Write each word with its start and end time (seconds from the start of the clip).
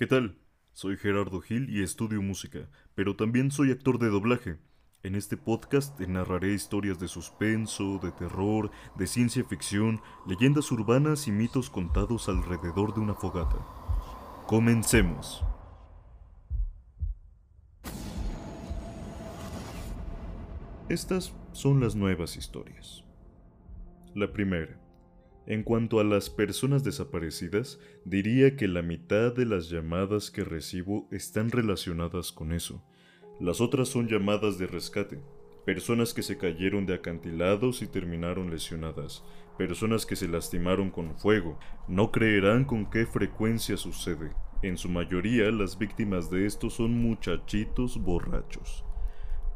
¿Qué 0.00 0.06
tal? 0.06 0.38
Soy 0.72 0.96
Gerardo 0.96 1.42
Gil 1.42 1.68
y 1.68 1.82
estudio 1.82 2.22
música, 2.22 2.70
pero 2.94 3.16
también 3.16 3.50
soy 3.50 3.70
actor 3.70 3.98
de 3.98 4.08
doblaje. 4.08 4.56
En 5.02 5.14
este 5.14 5.36
podcast 5.36 5.94
te 5.98 6.06
narraré 6.06 6.54
historias 6.54 6.98
de 6.98 7.06
suspenso, 7.06 8.00
de 8.02 8.10
terror, 8.10 8.70
de 8.96 9.06
ciencia 9.06 9.44
ficción, 9.44 10.00
leyendas 10.26 10.72
urbanas 10.72 11.28
y 11.28 11.32
mitos 11.32 11.68
contados 11.68 12.30
alrededor 12.30 12.94
de 12.94 13.00
una 13.00 13.12
fogata. 13.12 13.58
Comencemos. 14.46 15.44
Estas 20.88 21.34
son 21.52 21.78
las 21.80 21.94
nuevas 21.94 22.38
historias. 22.38 23.04
La 24.14 24.32
primera. 24.32 24.80
En 25.50 25.64
cuanto 25.64 25.98
a 25.98 26.04
las 26.04 26.30
personas 26.30 26.84
desaparecidas, 26.84 27.80
diría 28.04 28.54
que 28.54 28.68
la 28.68 28.82
mitad 28.82 29.34
de 29.34 29.44
las 29.44 29.68
llamadas 29.68 30.30
que 30.30 30.44
recibo 30.44 31.08
están 31.10 31.50
relacionadas 31.50 32.30
con 32.30 32.52
eso. 32.52 32.84
Las 33.40 33.60
otras 33.60 33.88
son 33.88 34.06
llamadas 34.06 34.58
de 34.58 34.68
rescate, 34.68 35.18
personas 35.66 36.14
que 36.14 36.22
se 36.22 36.38
cayeron 36.38 36.86
de 36.86 36.94
acantilados 36.94 37.82
y 37.82 37.88
terminaron 37.88 38.48
lesionadas, 38.48 39.24
personas 39.58 40.06
que 40.06 40.14
se 40.14 40.28
lastimaron 40.28 40.88
con 40.88 41.16
fuego. 41.18 41.58
No 41.88 42.12
creerán 42.12 42.64
con 42.64 42.88
qué 42.88 43.04
frecuencia 43.04 43.76
sucede. 43.76 44.30
En 44.62 44.76
su 44.76 44.88
mayoría 44.88 45.50
las 45.50 45.76
víctimas 45.76 46.30
de 46.30 46.46
esto 46.46 46.70
son 46.70 46.92
muchachitos 46.92 48.00
borrachos, 48.00 48.84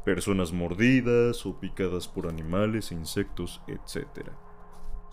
personas 0.04 0.52
mordidas 0.52 1.46
o 1.46 1.60
picadas 1.60 2.08
por 2.08 2.26
animales 2.26 2.90
insectos, 2.90 3.62
etc. 3.68 4.32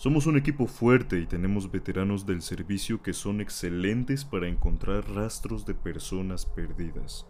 Somos 0.01 0.25
un 0.25 0.35
equipo 0.35 0.65
fuerte 0.65 1.19
y 1.19 1.27
tenemos 1.27 1.69
veteranos 1.69 2.25
del 2.25 2.41
servicio 2.41 3.03
que 3.03 3.13
son 3.13 3.39
excelentes 3.39 4.25
para 4.25 4.47
encontrar 4.47 5.07
rastros 5.13 5.63
de 5.67 5.75
personas 5.75 6.47
perdidas. 6.47 7.27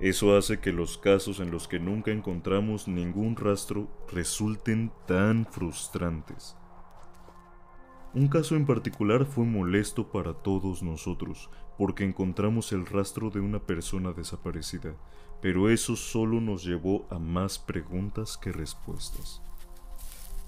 Eso 0.00 0.36
hace 0.36 0.58
que 0.58 0.72
los 0.72 0.98
casos 0.98 1.38
en 1.38 1.52
los 1.52 1.68
que 1.68 1.78
nunca 1.78 2.10
encontramos 2.10 2.88
ningún 2.88 3.36
rastro 3.36 3.88
resulten 4.12 4.90
tan 5.06 5.46
frustrantes. 5.46 6.56
Un 8.12 8.26
caso 8.26 8.56
en 8.56 8.66
particular 8.66 9.24
fue 9.24 9.44
molesto 9.44 10.10
para 10.10 10.34
todos 10.34 10.82
nosotros, 10.82 11.48
porque 11.78 12.02
encontramos 12.02 12.72
el 12.72 12.86
rastro 12.86 13.30
de 13.30 13.38
una 13.38 13.60
persona 13.60 14.10
desaparecida, 14.10 14.96
pero 15.40 15.70
eso 15.70 15.94
solo 15.94 16.40
nos 16.40 16.64
llevó 16.64 17.06
a 17.08 17.20
más 17.20 17.56
preguntas 17.60 18.36
que 18.36 18.50
respuestas. 18.50 19.42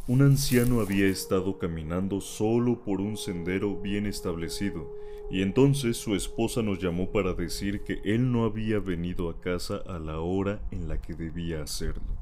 Un 0.07 0.23
anciano 0.23 0.81
había 0.81 1.07
estado 1.07 1.59
caminando 1.59 2.21
solo 2.21 2.83
por 2.83 3.01
un 3.01 3.17
sendero 3.17 3.77
bien 3.77 4.07
establecido, 4.07 4.91
y 5.31 5.43
entonces 5.43 5.97
su 5.99 6.17
esposa 6.17 6.63
nos 6.63 6.81
llamó 6.81 7.13
para 7.13 7.35
decir 7.35 7.83
que 7.83 8.01
él 8.05 8.33
no 8.33 8.45
había 8.45 8.81
venido 8.81 9.29
a 9.31 9.41
casa 9.41 9.83
a 9.87 9.99
la 9.99 10.19
hora 10.19 10.61
en 10.73 10.89
la 10.89 11.01
que 11.01 11.15
debía 11.15 11.63
hacerlo. 11.63 12.17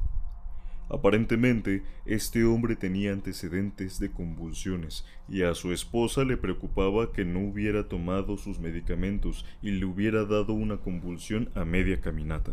Aparentemente, 0.90 1.82
este 2.04 2.44
hombre 2.44 2.74
tenía 2.74 3.12
antecedentes 3.12 3.98
de 3.98 4.10
convulsiones 4.10 5.04
y 5.28 5.42
a 5.42 5.54
su 5.54 5.72
esposa 5.72 6.24
le 6.24 6.36
preocupaba 6.36 7.12
que 7.12 7.24
no 7.24 7.40
hubiera 7.40 7.88
tomado 7.88 8.38
sus 8.38 8.58
medicamentos 8.58 9.44
y 9.62 9.70
le 9.70 9.84
hubiera 9.84 10.24
dado 10.24 10.52
una 10.54 10.78
convulsión 10.78 11.50
a 11.54 11.64
media 11.64 12.00
caminata. 12.00 12.52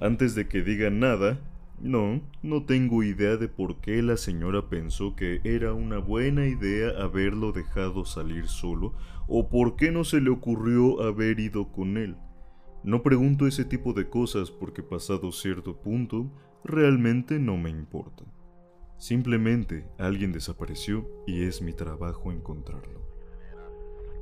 Antes 0.00 0.34
de 0.34 0.48
que 0.48 0.62
diga 0.62 0.90
nada, 0.90 1.40
no, 1.80 2.20
no 2.42 2.64
tengo 2.64 3.02
idea 3.02 3.36
de 3.36 3.48
por 3.48 3.80
qué 3.80 4.02
la 4.02 4.16
señora 4.16 4.68
pensó 4.68 5.16
que 5.16 5.40
era 5.44 5.72
una 5.72 5.98
buena 5.98 6.46
idea 6.46 6.90
haberlo 7.02 7.52
dejado 7.52 8.04
salir 8.04 8.48
solo 8.48 8.94
o 9.28 9.48
por 9.48 9.76
qué 9.76 9.90
no 9.90 10.04
se 10.04 10.20
le 10.20 10.30
ocurrió 10.30 11.02
haber 11.02 11.40
ido 11.40 11.72
con 11.72 11.96
él. 11.96 12.16
No 12.84 13.02
pregunto 13.02 13.46
ese 13.46 13.64
tipo 13.64 13.92
de 13.94 14.08
cosas 14.08 14.50
porque 14.50 14.82
pasado 14.82 15.32
cierto 15.32 15.80
punto 15.80 16.30
realmente 16.64 17.38
no 17.38 17.56
me 17.56 17.70
importa. 17.70 18.24
Simplemente 18.98 19.86
alguien 19.98 20.32
desapareció 20.32 21.08
y 21.26 21.44
es 21.44 21.62
mi 21.62 21.72
trabajo 21.72 22.30
encontrarlo. 22.30 23.09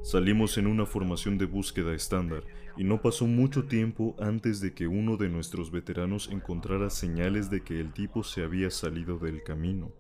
Salimos 0.03 0.56
en 0.56 0.66
una 0.66 0.86
formación 0.86 1.38
de 1.38 1.44
búsqueda 1.44 1.94
estándar 1.94 2.44
y 2.76 2.84
no 2.84 3.03
pasó 3.03 3.26
mucho 3.26 3.64
tiempo 3.64 4.14
antes 4.20 4.60
de 4.60 4.72
que 4.72 4.86
uno 4.86 5.16
de 5.16 5.28
nuestros 5.28 5.70
veteranos 5.70 6.28
encontrara 6.31 6.88
señales 6.88 7.50
de 7.50 7.62
que 7.62 7.81
el 7.81 7.92
tipo 7.92 8.22
se 8.22 8.42
había 8.42 8.70
salido 8.70 9.19
del 9.19 9.42
camino. 9.42 9.92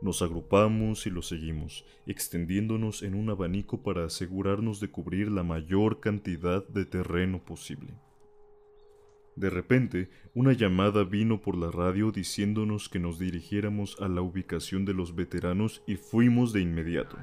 Nos 0.00 0.22
agrupamos 0.22 1.06
y 1.08 1.10
lo 1.10 1.22
seguimos, 1.22 1.84
extendiéndonos 2.06 3.02
en 3.02 3.16
un 3.16 3.30
abanico 3.30 3.82
para 3.82 4.04
asegurarnos 4.04 4.78
de 4.78 4.90
cubrir 4.90 5.30
la 5.30 5.42
mayor 5.42 5.98
cantidad 5.98 6.66
de 6.68 6.86
terreno 6.86 7.44
posible. 7.44 7.94
De 9.34 9.50
repente, 9.50 10.08
una 10.34 10.52
llamada 10.52 11.02
vino 11.02 11.40
por 11.40 11.56
la 11.56 11.70
radio 11.70 12.12
diciéndonos 12.12 12.88
que 12.88 13.00
nos 13.00 13.18
dirigiéramos 13.18 14.00
a 14.00 14.08
la 14.08 14.20
ubicación 14.20 14.84
de 14.84 14.94
los 14.94 15.16
veteranos 15.16 15.82
y 15.86 15.96
fuimos 15.96 16.52
de 16.52 16.60
inmediato. 16.60 17.18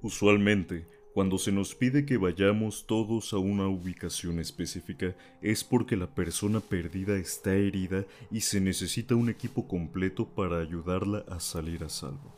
Usualmente, 0.00 0.86
cuando 1.14 1.36
se 1.36 1.52
nos 1.52 1.74
pide 1.74 2.06
que 2.06 2.16
vayamos 2.16 2.86
todos 2.86 3.34
a 3.34 3.38
una 3.38 3.68
ubicación 3.68 4.38
específica 4.38 5.14
es 5.42 5.62
porque 5.62 5.94
la 5.94 6.06
persona 6.06 6.60
perdida 6.60 7.18
está 7.18 7.54
herida 7.54 8.06
y 8.30 8.40
se 8.40 8.62
necesita 8.62 9.14
un 9.14 9.28
equipo 9.28 9.68
completo 9.68 10.26
para 10.26 10.60
ayudarla 10.60 11.24
a 11.28 11.38
salir 11.38 11.84
a 11.84 11.90
salvo. 11.90 12.34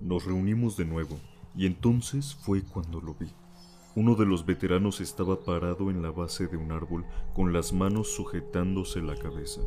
Nos 0.00 0.24
reunimos 0.24 0.78
de 0.78 0.86
nuevo 0.86 1.20
y 1.54 1.66
entonces 1.66 2.34
fue 2.34 2.62
cuando 2.62 2.98
lo 3.02 3.14
vi. 3.14 3.28
Uno 3.94 4.14
de 4.14 4.24
los 4.24 4.46
veteranos 4.46 5.02
estaba 5.02 5.44
parado 5.44 5.90
en 5.90 6.00
la 6.00 6.10
base 6.10 6.46
de 6.46 6.56
un 6.56 6.72
árbol 6.72 7.04
con 7.34 7.52
las 7.52 7.74
manos 7.74 8.14
sujetándose 8.14 9.02
la 9.02 9.16
cabeza. 9.16 9.60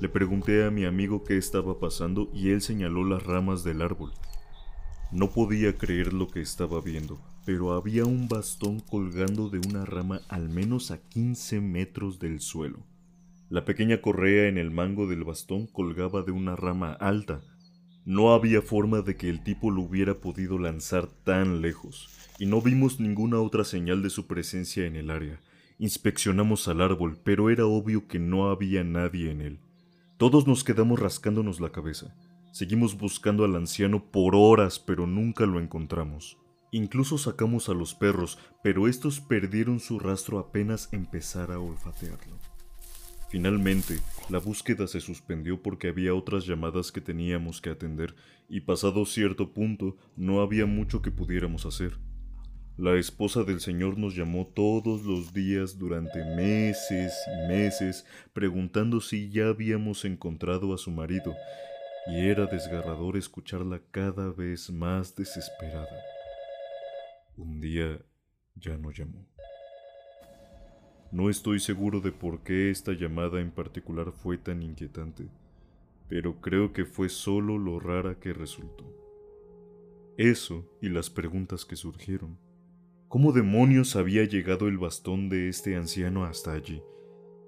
Le 0.00 0.10
pregunté 0.10 0.66
a 0.66 0.70
mi 0.70 0.84
amigo 0.84 1.24
qué 1.24 1.38
estaba 1.38 1.80
pasando 1.80 2.28
y 2.34 2.50
él 2.50 2.60
señaló 2.60 3.04
las 3.04 3.22
ramas 3.22 3.64
del 3.64 3.80
árbol. 3.80 4.12
No 5.10 5.30
podía 5.30 5.78
creer 5.78 6.12
lo 6.12 6.28
que 6.28 6.42
estaba 6.42 6.82
viendo, 6.82 7.18
pero 7.46 7.72
había 7.72 8.04
un 8.04 8.28
bastón 8.28 8.80
colgando 8.80 9.48
de 9.48 9.58
una 9.58 9.86
rama 9.86 10.20
al 10.28 10.50
menos 10.50 10.90
a 10.90 10.98
15 10.98 11.62
metros 11.62 12.18
del 12.18 12.40
suelo. 12.40 12.80
La 13.48 13.64
pequeña 13.64 14.02
correa 14.02 14.48
en 14.48 14.58
el 14.58 14.70
mango 14.70 15.06
del 15.06 15.24
bastón 15.24 15.66
colgaba 15.66 16.20
de 16.24 16.32
una 16.32 16.56
rama 16.56 16.92
alta. 16.92 17.40
No 18.04 18.34
había 18.34 18.60
forma 18.60 19.00
de 19.00 19.16
que 19.16 19.30
el 19.30 19.42
tipo 19.42 19.70
lo 19.70 19.80
hubiera 19.80 20.20
podido 20.20 20.58
lanzar 20.58 21.06
tan 21.06 21.62
lejos, 21.62 22.10
y 22.38 22.44
no 22.44 22.60
vimos 22.60 23.00
ninguna 23.00 23.40
otra 23.40 23.64
señal 23.64 24.02
de 24.02 24.10
su 24.10 24.26
presencia 24.26 24.84
en 24.84 24.94
el 24.94 25.10
área. 25.10 25.40
Inspeccionamos 25.78 26.68
al 26.68 26.82
árbol, 26.82 27.18
pero 27.24 27.48
era 27.48 27.64
obvio 27.64 28.08
que 28.08 28.18
no 28.18 28.50
había 28.50 28.84
nadie 28.84 29.30
en 29.30 29.40
él. 29.40 29.58
Todos 30.18 30.46
nos 30.46 30.64
quedamos 30.64 31.00
rascándonos 31.00 31.60
la 31.60 31.72
cabeza. 31.72 32.14
Seguimos 32.58 32.98
buscando 32.98 33.44
al 33.44 33.54
anciano 33.54 34.10
por 34.10 34.34
horas, 34.34 34.80
pero 34.80 35.06
nunca 35.06 35.46
lo 35.46 35.60
encontramos. 35.60 36.38
Incluso 36.72 37.16
sacamos 37.16 37.68
a 37.68 37.72
los 37.72 37.94
perros, 37.94 38.36
pero 38.64 38.88
estos 38.88 39.20
perdieron 39.20 39.78
su 39.78 40.00
rastro 40.00 40.40
apenas 40.40 40.92
empezar 40.92 41.52
a 41.52 41.60
olfatearlo. 41.60 42.36
Finalmente, 43.30 44.00
la 44.28 44.40
búsqueda 44.40 44.88
se 44.88 44.98
suspendió 44.98 45.62
porque 45.62 45.86
había 45.86 46.16
otras 46.16 46.46
llamadas 46.46 46.90
que 46.90 47.00
teníamos 47.00 47.60
que 47.60 47.70
atender 47.70 48.16
y 48.48 48.62
pasado 48.62 49.06
cierto 49.06 49.52
punto 49.52 49.96
no 50.16 50.40
había 50.40 50.66
mucho 50.66 51.00
que 51.00 51.12
pudiéramos 51.12 51.64
hacer. 51.64 51.96
La 52.76 52.96
esposa 52.96 53.44
del 53.44 53.60
señor 53.60 53.98
nos 53.98 54.16
llamó 54.16 54.48
todos 54.48 55.04
los 55.04 55.32
días 55.32 55.78
durante 55.78 56.24
meses 56.34 57.14
y 57.28 57.52
meses 57.52 58.04
preguntando 58.32 59.00
si 59.00 59.30
ya 59.30 59.46
habíamos 59.46 60.04
encontrado 60.04 60.74
a 60.74 60.78
su 60.78 60.90
marido, 60.90 61.36
y 62.08 62.26
era 62.28 62.46
desgarrador 62.46 63.16
escucharla 63.16 63.80
cada 63.90 64.30
vez 64.30 64.70
más 64.70 65.14
desesperada. 65.14 65.96
Un 67.36 67.60
día 67.60 68.00
ya 68.54 68.78
no 68.78 68.90
llamó. 68.90 69.26
No 71.12 71.28
estoy 71.28 71.60
seguro 71.60 72.00
de 72.00 72.12
por 72.12 72.42
qué 72.42 72.70
esta 72.70 72.92
llamada 72.92 73.40
en 73.40 73.50
particular 73.50 74.12
fue 74.12 74.38
tan 74.38 74.62
inquietante, 74.62 75.28
pero 76.08 76.40
creo 76.40 76.72
que 76.72 76.84
fue 76.84 77.08
solo 77.08 77.58
lo 77.58 77.78
rara 77.78 78.18
que 78.18 78.32
resultó. 78.32 78.84
Eso 80.16 80.66
y 80.80 80.88
las 80.88 81.10
preguntas 81.10 81.64
que 81.64 81.76
surgieron. 81.76 82.38
¿Cómo 83.08 83.32
demonios 83.32 83.96
había 83.96 84.24
llegado 84.24 84.66
el 84.66 84.78
bastón 84.78 85.28
de 85.28 85.48
este 85.48 85.76
anciano 85.76 86.24
hasta 86.24 86.52
allí? 86.52 86.82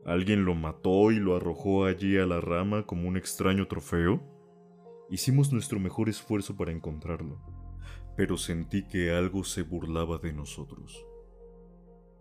¿Alguien 0.07 0.45
lo 0.45 0.55
mató 0.55 1.13
y 1.13 1.17
lo 1.17 1.37
arrojó 1.37 1.85
allí 1.85 2.17
a 2.17 2.27
la 2.27 2.41
rama 2.41 2.87
como 2.87 3.09
un 3.09 3.17
extraño 3.17 3.67
trofeo? 3.67 4.23
Hicimos 5.11 5.53
nuestro 5.53 5.81
mejor 5.81 6.09
esfuerzo 6.09 6.57
para 6.57 6.73
encontrarlo 6.73 7.39
pero 8.21 8.37
sentí 8.37 8.83
que 8.83 9.13
algo 9.13 9.45
se 9.45 9.63
burlaba 9.63 10.19
de 10.19 10.33
nosotros. 10.35 11.07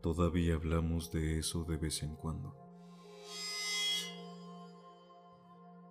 Todavía 0.01 0.55
hablamos 0.55 1.11
de 1.11 1.39
eso 1.39 1.65
de 1.65 1.75
vez 1.75 2.03
en 2.03 2.15
cuando. 2.15 2.55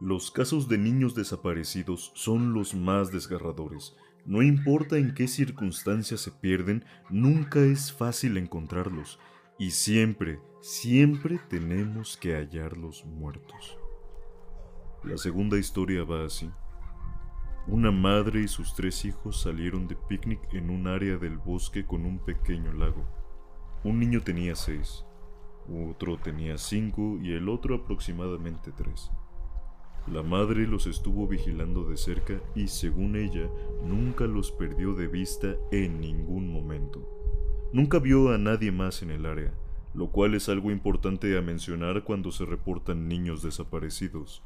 Los 0.00 0.31
casos 0.31 0.67
de 0.67 0.79
niños 0.79 1.15
desaparecidos 1.15 2.12
son 2.15 2.55
los 2.55 2.75
más 2.75 3.12
desgarradores. 3.12 3.97
No 4.25 4.43
importa 4.43 4.97
en 4.97 5.12
qué 5.12 5.29
circunstancias 5.29 6.21
se 6.21 6.31
pierden, 6.31 6.87
nunca 7.11 7.61
es 7.61 7.93
fácil 7.93 8.39
encontrarlos. 8.39 9.19
Y 9.59 9.73
siempre, 9.73 10.41
siempre 10.62 11.39
tenemos 11.51 12.17
que 12.17 12.35
hallarlos 12.35 13.05
muertos. 13.05 13.77
La 15.05 15.19
segunda 15.19 15.59
historia 15.59 16.05
va 16.05 16.25
así. 16.25 16.49
Una 17.70 17.91
madre 17.91 18.41
y 18.41 18.49
sus 18.49 18.75
tres 18.75 19.05
hijos 19.05 19.43
salieron 19.43 19.88
de 19.88 19.94
picnic 19.94 20.41
en 20.55 20.70
un 20.70 20.87
área 20.87 21.19
del 21.19 21.37
bosque 21.37 21.85
con 21.85 22.06
un 22.06 22.19
pequeño 22.19 22.73
lago. 22.73 23.05
Un 23.85 24.00
niño 24.00 24.23
tenía 24.23 24.56
seis, 24.56 25.05
otro 25.91 26.17
tenía 26.17 26.56
cinco 26.56 27.19
y 27.23 27.35
el 27.35 27.50
otro 27.50 27.75
aproximadamente 27.75 28.73
tres. 28.73 29.11
La 30.06 30.23
madre 30.23 30.67
los 30.67 30.87
estuvo 30.87 31.26
vigilando 31.29 31.85
de 31.85 31.99
cerca 31.99 32.41
y 32.55 32.69
según 32.69 33.17
ella 33.17 33.50
nunca 33.85 34.25
los 34.25 34.50
perdió 34.50 34.94
de 34.94 35.06
vista 35.06 35.55
en 35.70 36.00
ningún 36.00 36.50
momento. 36.50 37.06
Nunca 37.75 37.99
vio 37.99 38.32
a 38.32 38.38
nadie 38.38 38.73
más 38.73 39.03
en 39.03 39.11
el 39.11 39.26
área, 39.26 39.53
lo 39.93 40.11
cual 40.11 40.35
es 40.35 40.49
algo 40.49 40.70
importante 40.70 41.37
a 41.37 41.43
mencionar 41.43 42.03
cuando 42.05 42.32
se 42.32 42.47
reportan 42.47 43.09
niños 43.09 43.43
desaparecidos. 43.43 44.43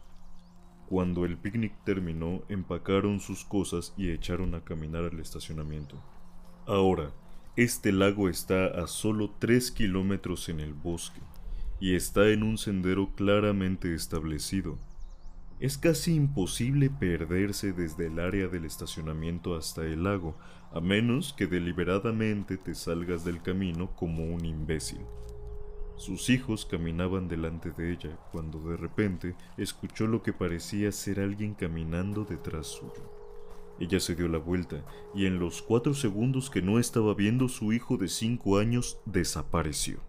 Cuando 0.93 1.25
el 1.25 1.39
picnic 1.39 1.73
terminó, 1.87 2.43
empacaron 2.51 3.19
sus 3.19 3.47
cosas 3.47 3.95
y 3.97 4.11
echaron 4.11 4.55
a 4.55 4.61
caminar 4.63 5.05
al 5.05 5.21
estacionamiento. 5.21 5.97
Ahora, 6.67 7.13
este 7.57 7.93
lago 7.93 8.29
está 8.29 8.67
a 8.67 8.87
solo 8.87 9.31
3 9.39 9.71
kilómetros 9.71 10.51
en 10.51 10.61
el 10.61 10.75
bosque 10.75 11.23
y 11.81 11.95
está 11.95 12.29
en 12.29 12.43
un 12.43 12.59
sendero 12.59 13.09
claramente 13.17 13.95
establecido 13.95 14.77
es 15.63 15.79
casi 15.79 16.17
imposible 16.17 16.91
perderse 16.91 17.73
desde 17.73 18.09
el 18.09 18.19
área 18.19 18.49
del 18.49 18.65
estacionamiento 18.65 19.55
hasta 19.55 19.87
el 19.87 20.03
lago, 20.03 20.37
a 20.73 20.81
menos 20.81 21.33
que 21.33 21.47
deliberadamente 21.47 22.57
te 22.57 22.75
salgas 22.75 23.25
del 23.25 23.41
camino 23.41 23.95
como 23.95 24.25
un 24.25 24.45
imbécil. 24.45 24.99
Sus 25.97 26.31
hijos 26.31 26.67
caminaban 26.67 27.29
delante 27.29 27.71
de 27.71 27.93
ella 27.93 28.19
cuando 28.33 28.59
de 28.71 28.77
repente 28.77 29.35
escuchó 29.57 30.07
lo 30.07 30.23
que 30.23 30.33
parecía 30.33 30.91
ser 30.93 31.21
alguien 31.21 31.55
caminando 31.55 32.25
detrás 32.25 32.67
suyo. 32.67 33.11
Ella 33.79 34.01
se 34.01 34.15
dio 34.15 34.29
la 34.29 34.39
vuelta 34.39 34.85
y 35.15 35.27
en 35.27 35.39
los 35.39 35.63
cuatro 35.63 35.95
segundos 35.95 36.51
que 36.51 36.63
no 36.63 36.79
estaba 36.79 37.15
viendo 37.15 37.49
su 37.49 37.73
hijo 37.73 37.97
de 37.97 38.09
cinco 38.09 38.59
años 38.59 38.99
desapareció. 39.07 40.01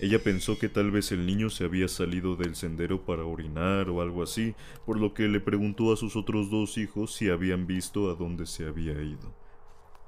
Ella 0.00 0.22
pensó 0.22 0.58
que 0.58 0.68
tal 0.68 0.92
vez 0.92 1.10
el 1.10 1.26
niño 1.26 1.50
se 1.50 1.64
había 1.64 1.88
salido 1.88 2.36
del 2.36 2.54
sendero 2.54 3.04
para 3.04 3.24
orinar 3.24 3.90
o 3.90 4.00
algo 4.00 4.22
así, 4.22 4.54
por 4.86 4.98
lo 4.98 5.12
que 5.12 5.26
le 5.26 5.40
preguntó 5.40 5.92
a 5.92 5.96
sus 5.96 6.14
otros 6.14 6.50
dos 6.50 6.78
hijos 6.78 7.12
si 7.14 7.28
habían 7.30 7.66
visto 7.66 8.08
a 8.10 8.14
dónde 8.14 8.46
se 8.46 8.66
había 8.66 8.92
ido. 9.02 9.34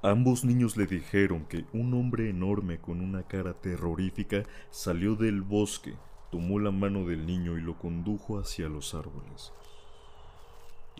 Ambos 0.03 0.43
niños 0.43 0.77
le 0.77 0.87
dijeron 0.87 1.45
que 1.45 1.65
un 1.73 1.93
hombre 1.93 2.29
enorme 2.29 2.79
con 2.79 3.01
una 3.01 3.23
cara 3.23 3.53
terrorífica 3.53 4.43
salió 4.71 5.15
del 5.15 5.41
bosque, 5.41 5.93
tomó 6.31 6.59
la 6.59 6.71
mano 6.71 7.05
del 7.05 7.27
niño 7.27 7.57
y 7.57 7.61
lo 7.61 7.77
condujo 7.77 8.39
hacia 8.39 8.67
los 8.67 8.95
árboles. 8.95 9.53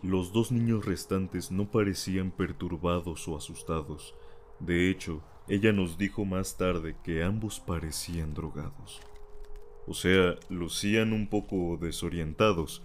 Los 0.02 0.32
dos 0.32 0.52
niños 0.52 0.84
restantes 0.84 1.50
no 1.50 1.70
parecían 1.70 2.30
perturbados 2.30 3.26
o 3.26 3.36
asustados. 3.36 4.14
De 4.60 4.88
hecho, 4.88 5.20
ella 5.48 5.72
nos 5.72 5.98
dijo 5.98 6.24
más 6.24 6.56
tarde 6.56 6.94
que 7.02 7.24
ambos 7.24 7.58
parecían 7.58 8.34
drogados. 8.34 9.00
O 9.88 9.94
sea, 9.94 10.36
lucían 10.48 11.12
un 11.12 11.26
poco 11.26 11.76
desorientados. 11.76 12.82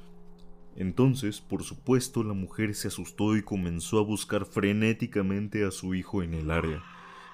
Entonces, 0.77 1.41
por 1.41 1.63
supuesto, 1.63 2.23
la 2.23 2.33
mujer 2.33 2.75
se 2.75 2.89
asustó 2.89 3.35
y 3.35 3.41
comenzó 3.41 3.97
a 3.97 4.03
buscar 4.03 4.45
frenéticamente 4.45 5.65
a 5.65 5.71
su 5.71 5.95
hijo 5.95 6.21
en 6.21 6.35
el 6.35 6.51
área. 6.51 6.83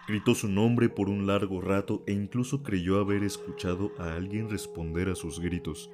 Gritó 0.08 0.34
su 0.34 0.48
nombre 0.48 0.88
por 0.88 1.10
un 1.10 1.28
largo 1.28 1.60
rato 1.60 2.04
e 2.08 2.14
incluso 2.14 2.64
creyó 2.64 3.00
haber 3.00 3.22
escuchado 3.24 3.92
a 4.00 4.16
alguien 4.16 4.50
responder 4.50 5.10
a 5.10 5.16
sus 5.16 5.42
gritos. 5.42 5.92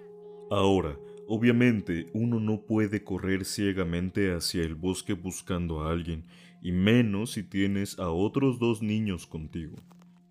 Ahora, 0.51 0.97
obviamente, 1.27 2.05
uno 2.13 2.39
no 2.39 2.61
puede 2.61 3.03
correr 3.03 3.45
ciegamente 3.45 4.31
hacia 4.31 4.61
el 4.61 4.75
bosque 4.75 5.13
buscando 5.13 5.81
a 5.81 5.91
alguien, 5.91 6.25
y 6.61 6.71
menos 6.71 7.31
si 7.31 7.43
tienes 7.43 7.97
a 7.97 8.09
otros 8.09 8.59
dos 8.59 8.83
niños 8.83 9.25
contigo, 9.25 9.75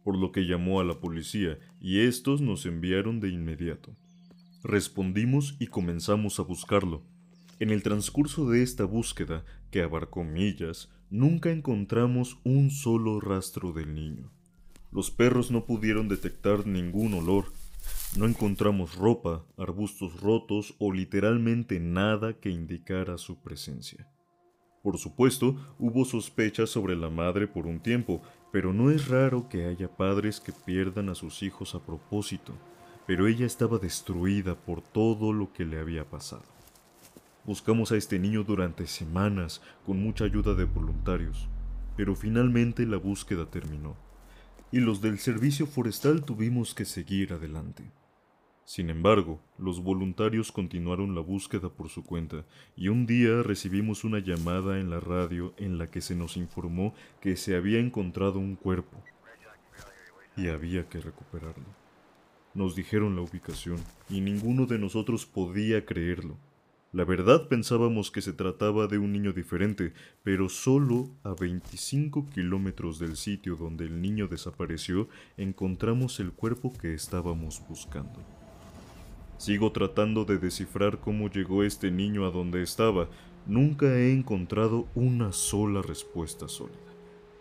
por 0.05 0.17
lo 0.17 0.31
que 0.31 0.47
llamó 0.47 0.81
a 0.81 0.85
la 0.85 1.00
policía 1.00 1.59
y 1.81 2.00
estos 2.00 2.41
nos 2.41 2.65
enviaron 2.67 3.19
de 3.19 3.31
inmediato. 3.31 3.97
Respondimos 4.64 5.55
y 5.60 5.69
comenzamos 5.69 6.40
a 6.40 6.43
buscarlo. 6.43 7.02
En 7.60 7.70
el 7.70 7.84
transcurso 7.84 8.50
de 8.50 8.64
esta 8.64 8.84
búsqueda, 8.84 9.44
que 9.70 9.82
abarcó 9.82 10.25
millas, 10.25 10.90
nunca 11.10 11.50
encontramos 11.50 12.38
un 12.43 12.70
solo 12.70 13.20
rastro 13.20 13.72
del 13.72 13.94
niño. 13.94 14.32
Los 14.90 15.12
perros 15.12 15.52
no 15.52 15.64
pudieron 15.64 16.08
detectar 16.08 16.66
ningún 16.66 17.14
olor, 17.14 17.52
no 18.16 18.26
encontramos 18.26 18.96
ropa, 18.96 19.44
arbustos 19.56 20.20
rotos 20.20 20.75
o 20.78 20.93
literalmente 20.93 21.78
nada 21.78 22.32
que 22.32 22.50
indicara 22.50 23.16
su 23.16 23.40
presencia. 23.40 24.08
Por 24.82 24.99
supuesto, 24.99 25.56
hubo 25.78 26.05
sospechas 26.05 26.70
sobre 26.70 26.96
la 26.96 27.10
madre 27.10 27.46
por 27.46 27.66
un 27.66 27.81
tiempo, 27.81 28.22
pero 28.50 28.72
no 28.72 28.90
es 28.90 29.08
raro 29.08 29.49
que 29.49 29.66
haya 29.66 29.88
padres 29.88 30.40
que 30.40 30.52
pierdan 30.52 31.10
a 31.10 31.14
sus 31.14 31.43
hijos 31.43 31.75
a 31.75 31.81
propósito, 31.84 32.55
pero 33.08 33.26
ella 33.26 33.46
estaba 33.46 33.78
destruida 33.78 34.55
por 34.55 34.82
todo 34.82 35.32
lo 35.32 35.50
que 35.55 35.64
le 35.64 35.78
había 35.81 36.05
pasado. 36.05 36.44
Buscamos 37.46 37.90
a 37.90 37.96
este 37.96 38.19
niño 38.19 38.44
durante 38.44 38.87
semanas 38.87 39.62
con 39.87 39.99
mucha 39.99 40.26
ayuda 40.26 40.52
de 40.52 40.64
voluntarios, 40.64 41.49
pero 41.96 42.14
finalmente 42.14 42.84
la 42.84 42.99
búsqueda 42.99 43.46
terminó, 43.46 43.96
y 44.70 44.81
los 44.81 45.00
del 45.00 45.19
servicio 45.19 45.66
forestal 45.66 46.22
tuvimos 46.22 46.75
que 46.75 46.84
seguir 46.84 47.32
adelante. 47.32 47.82
Sin 48.66 48.90
embargo, 48.90 49.40
los 49.56 49.82
voluntarios 49.82 50.52
continuaron 50.52 51.14
la 51.14 51.22
búsqueda 51.22 51.70
por 51.70 51.88
su 51.88 52.05
cuenta 52.05 52.44
y 52.76 52.88
un 52.88 53.06
día 53.06 53.43
recibimos 53.43 54.05
una 54.05 54.19
llamada 54.19 54.78
en 54.81 54.90
la 54.90 55.00
radio 55.00 55.55
en 55.56 55.78
la 55.78 55.87
que 55.87 56.02
se 56.02 56.14
nos 56.14 56.37
informó 56.37 56.93
que 57.22 57.38
se 57.38 57.56
había 57.56 57.78
encontrado 57.78 58.38
un 58.38 58.55
cuerpo 58.55 59.02
y 60.37 60.49
había 60.49 60.87
que 60.90 61.00
recuperarlo. 61.00 61.78
Nos 62.55 62.75
dijeron 62.75 63.17
la 63.17 63.23
ubicación 63.23 63.79
y 64.09 64.21
ninguno 64.21 64.67
de 64.67 64.79
nosotros 64.79 65.27
podía 65.27 65.85
creerlo. 65.85 66.37
La 66.91 67.05
verdad 67.05 67.49
pensábamos 67.49 68.11
que 68.11 68.23
se 68.23 68.33
trataba 68.33 68.87
de 68.87 68.97
un 68.97 69.12
niño 69.12 69.35
diferente, 69.35 69.93
pero 70.23 70.49
solo 70.49 71.11
a 71.23 71.35
25 71.35 72.31
kilómetros 72.31 72.99
del 72.99 73.19
sitio 73.19 73.56
donde 73.56 73.85
el 73.85 74.00
niño 74.00 74.27
desapareció 74.27 75.09
encontramos 75.37 76.19
el 76.19 76.33
cuerpo 76.33 76.73
que 76.73 76.95
estábamos 76.95 77.63
buscando. 77.69 78.20
Sigo 79.37 79.70
tratando 79.70 80.25
de 80.25 80.39
descifrar 80.39 80.99
cómo 80.99 81.29
llegó 81.31 81.63
este 81.63 81.91
niño 81.91 82.25
a 82.25 82.31
donde 82.31 82.63
estaba. 82.63 83.08
Nunca 83.46 83.87
he 83.99 84.11
encontrado 84.11 84.89
una 84.94 85.32
sola 85.32 85.82
respuesta 85.82 86.49
sólida. 86.49 86.79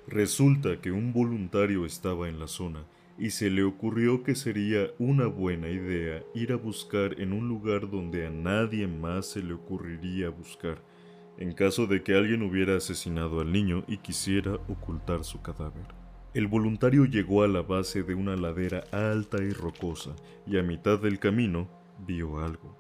Resulta 0.08 0.79
que 0.81 0.91
un 0.91 1.13
voluntario 1.13 1.86
estaba 1.86 2.27
en 2.27 2.39
la 2.39 2.48
zona 2.48 2.84
y 3.17 3.31
se 3.31 3.50
le 3.50 3.63
ocurrió 3.63 4.24
que 4.24 4.36
sería 4.36 4.91
una 5.00 5.25
buena 5.25 5.69
idea 5.69 6.24
ir 6.36 6.51
a 6.51 6.57
buscar 6.57 7.19
en 7.19 7.33
un 7.33 7.47
lugar 7.47 7.89
donde 7.89 8.27
a 8.27 8.29
nadie 8.29 8.88
más 8.88 9.27
se 9.27 9.41
le 9.41 9.53
ocurriría 9.53 10.29
buscar, 10.29 10.81
en 11.38 11.53
caso 11.53 11.88
de 11.88 12.03
que 12.03 12.15
alguien 12.15 12.43
hubiera 12.43 12.77
asesinado 12.77 13.39
al 13.39 13.51
niño 13.51 13.83
y 13.88 13.97
quisiera 13.97 14.55
ocultar 14.67 15.24
su 15.24 15.41
cadáver. 15.41 15.86
El 16.33 16.47
voluntario 16.47 17.05
llegó 17.05 17.43
a 17.43 17.47
la 17.47 17.63
base 17.63 18.03
de 18.03 18.13
una 18.13 18.36
ladera 18.36 18.83
alta 18.91 19.41
y 19.41 19.50
rocosa 19.51 20.15
y 20.45 20.57
a 20.57 20.63
mitad 20.63 21.00
del 21.00 21.19
camino 21.19 21.67
vio 22.05 22.39
algo. 22.39 22.77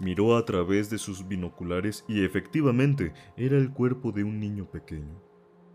Miró 0.00 0.36
a 0.36 0.44
través 0.44 0.90
de 0.90 0.98
sus 0.98 1.28
binoculares 1.28 2.04
y 2.08 2.24
efectivamente 2.24 3.12
era 3.36 3.56
el 3.56 3.70
cuerpo 3.70 4.10
de 4.10 4.24
un 4.24 4.40
niño 4.40 4.68
pequeño, 4.68 5.22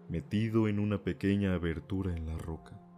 metido 0.10 0.68
en 0.68 0.80
una 0.80 1.02
pequeña 1.02 1.54
abertura 1.54 2.14
en 2.14 2.26
la 2.26 2.38
roca. 2.38 2.89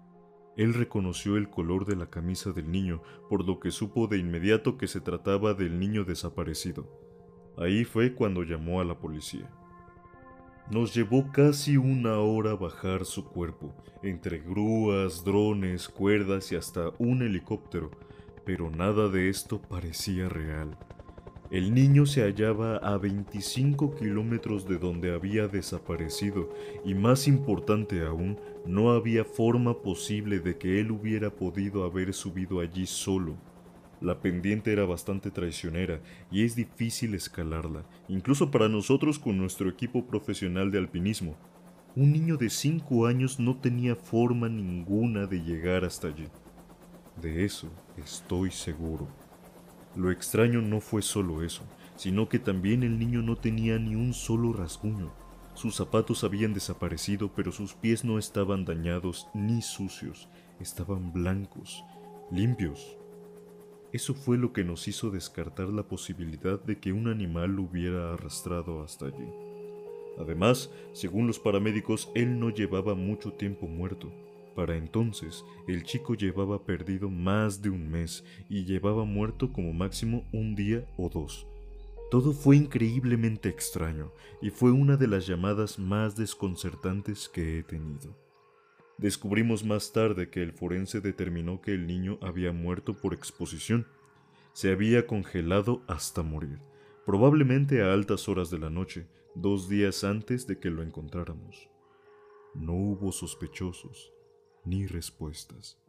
Él 0.57 0.73
reconoció 0.73 1.37
el 1.37 1.49
color 1.49 1.85
de 1.85 1.95
la 1.95 2.09
camisa 2.09 2.51
del 2.51 2.71
niño, 2.71 3.01
por 3.29 3.45
lo 3.45 3.59
que 3.59 3.71
supo 3.71 4.07
de 4.07 4.17
inmediato 4.17 4.77
que 4.77 4.87
se 4.87 5.01
trataba 5.01 5.53
del 5.53 5.79
niño 5.79 6.03
desaparecido. 6.03 6.87
Ahí 7.57 7.85
fue 7.85 8.13
cuando 8.13 8.43
llamó 8.43 8.81
a 8.81 8.85
la 8.85 8.99
policía. 8.99 9.49
Nos 10.69 10.93
llevó 10.93 11.31
casi 11.31 11.75
una 11.77 12.19
hora 12.19 12.55
bajar 12.55 13.05
su 13.05 13.25
cuerpo, 13.25 13.75
entre 14.03 14.39
grúas, 14.39 15.23
drones, 15.23 15.89
cuerdas 15.89 16.51
y 16.51 16.55
hasta 16.55 16.91
un 16.97 17.21
helicóptero, 17.21 17.91
pero 18.45 18.69
nada 18.69 19.09
de 19.09 19.29
esto 19.29 19.61
parecía 19.61 20.29
real. 20.29 20.77
El 21.51 21.73
niño 21.73 22.05
se 22.05 22.21
hallaba 22.21 22.77
a 22.77 22.97
25 22.97 23.95
kilómetros 23.95 24.65
de 24.65 24.77
donde 24.77 25.13
había 25.13 25.49
desaparecido 25.49 26.49
y 26.85 26.93
más 26.93 27.27
importante 27.27 28.05
aún, 28.05 28.39
no 28.65 28.91
había 28.91 29.25
forma 29.25 29.81
posible 29.81 30.39
de 30.39 30.57
que 30.57 30.79
él 30.79 30.91
hubiera 30.91 31.29
podido 31.31 31.83
haber 31.83 32.13
subido 32.13 32.59
allí 32.59 32.85
solo. 32.85 33.35
La 34.01 34.19
pendiente 34.19 34.71
era 34.71 34.85
bastante 34.85 35.29
traicionera 35.31 36.01
y 36.31 36.43
es 36.43 36.55
difícil 36.55 37.13
escalarla, 37.13 37.85
incluso 38.07 38.49
para 38.49 38.67
nosotros 38.67 39.19
con 39.19 39.37
nuestro 39.37 39.69
equipo 39.69 40.05
profesional 40.05 40.71
de 40.71 40.79
alpinismo. 40.79 41.35
Un 41.95 42.11
niño 42.11 42.37
de 42.37 42.49
5 42.49 43.05
años 43.05 43.39
no 43.39 43.57
tenía 43.57 43.95
forma 43.95 44.47
ninguna 44.47 45.25
de 45.27 45.41
llegar 45.41 45.85
hasta 45.85 46.07
allí. 46.07 46.27
De 47.21 47.45
eso 47.45 47.69
estoy 47.97 48.49
seguro. 48.49 49.07
Lo 49.95 50.09
extraño 50.09 50.61
no 50.61 50.79
fue 50.79 51.01
solo 51.01 51.43
eso, 51.43 51.63
sino 51.95 52.29
que 52.29 52.39
también 52.39 52.83
el 52.83 52.97
niño 52.97 53.21
no 53.21 53.35
tenía 53.35 53.77
ni 53.77 53.95
un 53.95 54.13
solo 54.13 54.53
rasguño. 54.53 55.11
Sus 55.53 55.75
zapatos 55.75 56.23
habían 56.23 56.53
desaparecido, 56.53 57.31
pero 57.35 57.51
sus 57.51 57.73
pies 57.73 58.05
no 58.05 58.17
estaban 58.17 58.65
dañados 58.65 59.27
ni 59.33 59.61
sucios, 59.61 60.29
estaban 60.59 61.11
blancos, 61.11 61.83
limpios. 62.31 62.97
Eso 63.91 64.13
fue 64.13 64.37
lo 64.37 64.53
que 64.53 64.63
nos 64.63 64.87
hizo 64.87 65.11
descartar 65.11 65.67
la 65.67 65.83
posibilidad 65.83 66.61
de 66.63 66.79
que 66.79 66.93
un 66.93 67.09
animal 67.09 67.51
lo 67.51 67.63
hubiera 67.63 68.13
arrastrado 68.13 68.81
hasta 68.81 69.07
allí. 69.07 69.27
Además, 70.17 70.71
según 70.93 71.27
los 71.27 71.39
paramédicos, 71.39 72.09
él 72.15 72.39
no 72.39 72.49
llevaba 72.49 72.95
mucho 72.95 73.33
tiempo 73.33 73.67
muerto. 73.67 74.11
Para 74.55 74.77
entonces, 74.77 75.43
el 75.67 75.83
chico 75.83 76.13
llevaba 76.13 76.63
perdido 76.65 77.09
más 77.09 77.61
de 77.61 77.69
un 77.69 77.89
mes 77.89 78.23
y 78.49 78.63
llevaba 78.65 79.03
muerto 79.05 79.51
como 79.51 79.73
máximo 79.73 80.25
un 80.31 80.55
día 80.55 80.85
o 80.97 81.09
dos. 81.09 81.47
Todo 82.11 82.33
fue 82.33 82.57
increíblemente 82.57 83.47
extraño 83.47 84.11
y 84.41 84.49
fue 84.49 84.73
una 84.73 84.97
de 84.97 85.07
las 85.07 85.25
llamadas 85.25 85.79
más 85.79 86.17
desconcertantes 86.17 87.29
que 87.29 87.57
he 87.57 87.63
tenido. 87.63 88.17
Descubrimos 88.97 89.63
más 89.63 89.93
tarde 89.93 90.29
que 90.29 90.43
el 90.43 90.51
forense 90.51 90.99
determinó 90.99 91.61
que 91.61 91.73
el 91.73 91.87
niño 91.87 92.19
había 92.21 92.51
muerto 92.51 92.97
por 92.97 93.13
exposición. 93.13 93.87
Se 94.51 94.73
había 94.73 95.07
congelado 95.07 95.83
hasta 95.87 96.21
morir, 96.21 96.59
probablemente 97.05 97.81
a 97.81 97.93
altas 97.93 98.27
horas 98.27 98.49
de 98.49 98.59
la 98.59 98.69
noche, 98.69 99.07
dos 99.33 99.69
días 99.69 100.03
antes 100.03 100.45
de 100.47 100.59
que 100.59 100.69
lo 100.69 100.83
encontráramos. 100.83 101.69
No 102.53 102.73
hubo 102.73 103.13
sospechosos 103.13 104.11
ni 104.65 104.85
respuestas. 104.85 105.80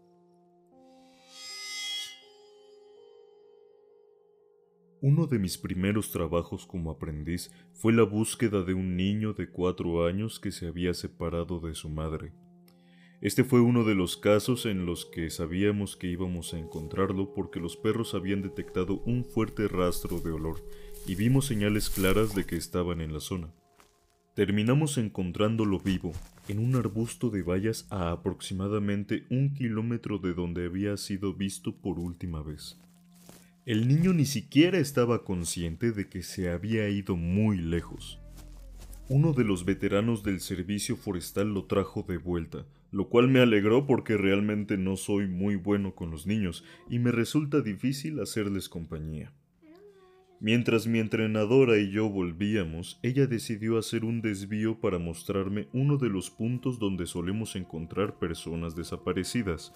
Uno 5.05 5.27
de 5.27 5.41
mis 5.41 5.59
primeros 5.59 6.13
trabajos 6.13 6.65
como 6.65 6.89
aprendiz 6.93 7.51
fue 7.73 7.93
la 7.93 8.05
búsqueda 8.05 8.63
de 8.63 8.73
un 8.73 8.97
niño 8.97 9.33
de 9.33 9.49
cuatro 9.49 10.07
años 10.07 10.39
que 10.39 10.53
se 10.53 10.69
había 10.69 10.95
separado 10.95 11.59
de 11.59 11.75
su 11.75 11.89
madre. 11.89 12.33
Este 13.21 13.43
fue 13.43 13.61
uno 13.61 13.83
de 13.83 13.97
los 13.97 14.17
casos 14.17 14.65
en 14.65 14.87
los 14.87 15.05
que 15.05 15.29
sabíamos 15.31 15.97
que 15.97 16.07
íbamos 16.07 16.55
a 16.55 16.61
encontrarlo 16.61 17.35
porque 17.35 17.59
los 17.59 17.77
perros 17.77 18.15
habían 18.15 18.43
detectado 18.43 19.03
un 19.05 19.25
fuerte 19.25 19.67
rastro 19.67 20.21
de 20.21 20.31
olor 20.31 20.65
y 21.05 21.17
vimos 21.17 21.47
señales 21.47 21.91
claras 21.91 22.37
de 22.37 22.47
que 22.47 22.55
estaban 22.55 23.01
en 23.01 23.13
la 23.13 23.19
zona. 23.19 23.53
Terminamos 24.37 24.99
encontrándolo 24.99 25.81
vivo, 25.81 26.13
en 26.47 26.61
un 26.61 26.77
arbusto 26.77 27.29
de 27.29 27.43
bayas 27.43 27.89
a 27.91 28.13
aproximadamente 28.13 29.27
un 29.31 29.53
kilómetro 29.53 30.19
de 30.19 30.33
donde 30.33 30.67
había 30.67 30.97
sido 30.97 31.35
visto 31.35 31.75
por 31.75 31.99
última 31.99 32.41
vez. 32.45 32.79
El 33.65 33.87
niño 33.87 34.13
ni 34.13 34.25
siquiera 34.25 34.79
estaba 34.79 35.23
consciente 35.23 35.93
de 35.93 36.09
que 36.09 36.25
se 36.25 36.51
había 36.51 36.89
ido 36.89 37.17
muy 37.17 37.59
lejos. 37.59 38.21
Uno 39.09 39.35
de 39.35 39.45
los 39.45 39.65
veteranos 39.65 40.25
del 40.25 40.41
servicio 40.41 40.97
forestal 40.97 41.55
lo 41.55 41.67
trajo 41.67 42.03
de 42.03 42.17
vuelta, 42.17 42.67
lo 42.91 43.09
cual 43.09 43.29
me 43.29 43.39
alegró 43.39 43.87
porque 43.87 44.17
realmente 44.17 44.77
no 44.77 44.97
soy 44.97 45.29
muy 45.29 45.55
bueno 45.55 45.95
con 45.95 46.11
los 46.11 46.27
niños 46.27 46.65
y 46.91 46.99
me 46.99 47.13
resulta 47.13 47.61
difícil 47.61 48.19
hacerles 48.19 48.69
compañía. 48.69 49.33
Mientras 50.41 50.89
mi 50.89 50.99
entrenadora 50.99 51.79
y 51.79 51.93
yo 51.93 52.09
volvíamos, 52.09 52.99
ella 53.05 53.29
decidió 53.29 53.79
hacer 53.79 54.05
un 54.05 54.23
desvío 54.23 54.81
para 54.81 54.99
mostrarme 54.99 55.69
uno 55.73 55.99
de 55.99 56.09
los 56.09 56.31
puntos 56.31 56.81
donde 56.81 57.07
solemos 57.07 57.55
encontrar 57.55 58.19
personas 58.19 58.75
desaparecidas. 58.75 59.73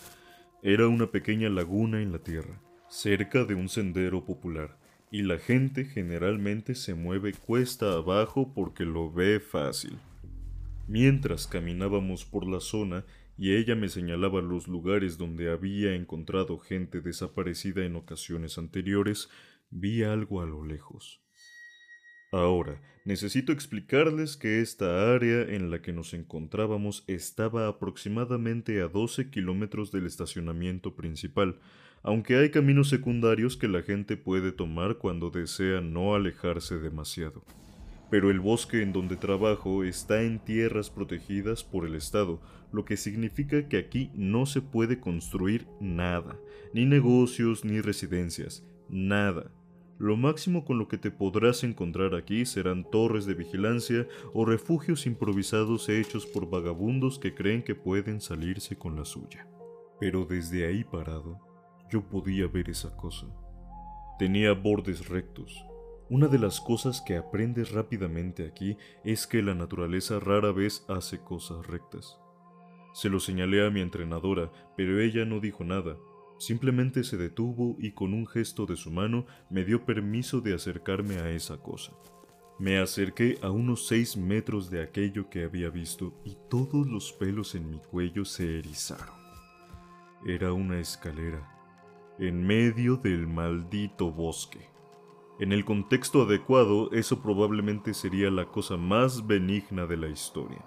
Era 0.61 0.89
una 0.89 1.13
pequeña 1.13 1.49
laguna 1.51 2.03
en 2.03 2.11
la 2.11 2.19
tierra 2.19 2.66
cerca 2.89 3.45
de 3.45 3.55
un 3.55 3.69
sendero 3.69 4.25
popular, 4.25 4.77
y 5.11 5.23
la 5.23 5.39
gente 5.39 5.85
generalmente 5.85 6.75
se 6.75 6.95
mueve 6.95 7.33
cuesta 7.33 7.93
abajo 7.93 8.53
porque 8.55 8.85
lo 8.85 9.13
ve 9.13 9.41
fácil. 9.41 9.99
Mientras 10.89 11.47
caminábamos 11.47 12.25
por 12.25 12.47
la 12.47 12.61
zona 12.61 13.05
y 13.39 13.55
ella 13.55 13.75
me 13.75 13.89
señalaba 13.89 14.41
los 14.41 14.69
lugares 14.69 15.19
donde 15.19 15.51
había 15.51 15.95
encontrado 15.95 16.59
gente 16.59 17.01
desaparecida 17.01 17.85
en 17.85 17.97
ocasiones 17.97 18.57
anteriores, 18.57 19.29
vi 19.71 20.03
algo 20.05 20.41
a 20.41 20.47
lo 20.47 20.65
lejos. 20.65 21.21
Ahora, 22.33 22.81
necesito 23.05 23.53
explicarles 23.53 24.37
que 24.37 24.61
esta 24.61 25.15
área 25.15 25.43
en 25.43 25.71
la 25.71 25.81
que 25.81 25.93
nos 25.93 26.13
encontrábamos 26.13 27.05
estaba 27.07 27.69
aproximadamente 27.69 28.81
a 28.81 28.89
12 28.89 29.31
kilómetros 29.31 29.93
del 29.93 30.07
estacionamiento 30.07 30.97
principal, 30.97 31.61
aunque 32.07 32.37
hay 32.37 32.51
caminos 32.51 32.89
secundarios 32.89 33.57
que 33.57 33.67
la 33.67 33.83
gente 33.83 34.17
puede 34.17 34.53
tomar 34.53 34.97
cuando 34.97 35.31
desea 35.31 35.81
no 35.81 36.15
alejarse 36.15 36.79
demasiado. 36.79 37.43
Pero 38.11 38.31
el 38.31 38.39
bosque 38.39 38.81
en 38.81 38.93
donde 38.93 39.17
trabajo 39.17 39.83
está 39.83 40.23
en 40.23 40.39
tierras 40.39 40.89
protegidas 40.89 41.65
por 41.65 41.85
el 41.85 41.97
Estado, 41.97 42.41
lo 42.71 42.85
que 42.85 42.97
significa 42.97 43.69
que 43.69 43.79
aquí 43.79 44.13
no 44.15 44.47
se 44.47 44.63
puede 44.63 45.01
construir 45.01 45.67
nada, 45.81 46.39
ni 46.73 46.85
negocios 46.85 47.65
ni 47.65 47.81
residencias, 47.81 48.65
nada. 48.89 49.51
Lo 49.99 50.17
máximo 50.17 50.65
con 50.65 50.79
lo 50.79 50.87
que 50.87 50.99
te 50.99 51.11
podrás 51.11 51.65
encontrar 51.65 52.15
aquí 52.15 52.47
serán 52.47 52.89
torres 52.89 53.27
de 53.27 53.35
vigilancia 53.35 54.07
o 54.33 54.45
refugios 54.45 55.07
improvisados 55.07 55.89
hechos 55.89 56.25
por 56.25 56.49
vagabundos 56.49 57.19
que 57.19 57.35
creen 57.35 57.65
que 57.65 57.75
pueden 57.75 58.21
salirse 58.21 58.77
con 58.77 58.95
la 58.95 59.05
suya. 59.05 59.49
Pero 59.99 60.25
desde 60.25 60.67
ahí 60.67 60.85
parado, 60.85 61.46
yo 61.91 62.03
podía 62.03 62.47
ver 62.47 62.71
esa 62.71 62.97
cosa. 62.97 63.27
Tenía 64.19 64.53
bordes 64.53 65.09
rectos. 65.09 65.65
Una 66.09 66.29
de 66.29 66.39
las 66.39 66.61
cosas 66.61 67.01
que 67.01 67.17
aprendes 67.17 67.73
rápidamente 67.73 68.47
aquí 68.47 68.77
es 69.05 69.27
que 69.27 69.43
la 69.43 69.55
naturaleza 69.55 70.21
rara 70.21 70.53
vez 70.53 70.85
hace 70.89 71.19
cosas 71.19 71.67
rectas. 71.67 72.19
Se 72.95 73.09
lo 73.09 73.21
señalé 73.21 73.67
a 73.67 73.71
mi 73.71 73.81
entrenadora, 73.81 74.51
pero 74.77 75.01
ella 75.01 75.25
no 75.25 75.41
dijo 75.41 75.65
nada. 75.65 75.97
Simplemente 76.39 77.05
se 77.05 77.17
detuvo 77.17 77.77
y 77.79 77.93
con 77.93 78.15
un 78.15 78.27
gesto 78.27 78.67
de 78.67 78.77
su 78.77 78.91
mano 78.91 79.27
me 79.51 79.65
dio 79.65 79.85
permiso 79.85 80.41
de 80.41 80.55
acercarme 80.55 81.17
a 81.17 81.31
esa 81.31 81.59
cosa. 81.59 81.93
Me 82.59 82.79
acerqué 82.79 83.39
a 83.43 83.51
unos 83.51 83.87
seis 83.87 84.17
metros 84.17 84.71
de 84.71 84.83
aquello 84.83 85.29
que 85.29 85.45
había 85.45 85.69
visto 85.69 86.15
y 86.25 86.39
todos 86.49 86.87
los 86.87 87.13
pelos 87.13 87.55
en 87.55 87.69
mi 87.69 87.81
cuello 87.81 88.25
se 88.25 88.61
erizaron. 88.61 89.15
Era 90.27 90.53
una 90.53 90.79
escalera 90.79 91.56
en 92.19 92.47
medio 92.47 92.97
del 92.97 93.27
maldito 93.27 94.11
bosque. 94.11 94.61
En 95.39 95.53
el 95.53 95.65
contexto 95.67 96.23
adecuado, 96.23 96.91
eso 96.93 97.21
probablemente 97.21 97.93
sería 97.93 98.31
la 98.31 98.47
cosa 98.47 98.79
más 98.79 99.27
benigna 99.27 99.87
de 99.87 99.99
la 99.99 100.09
historia. 100.09 100.65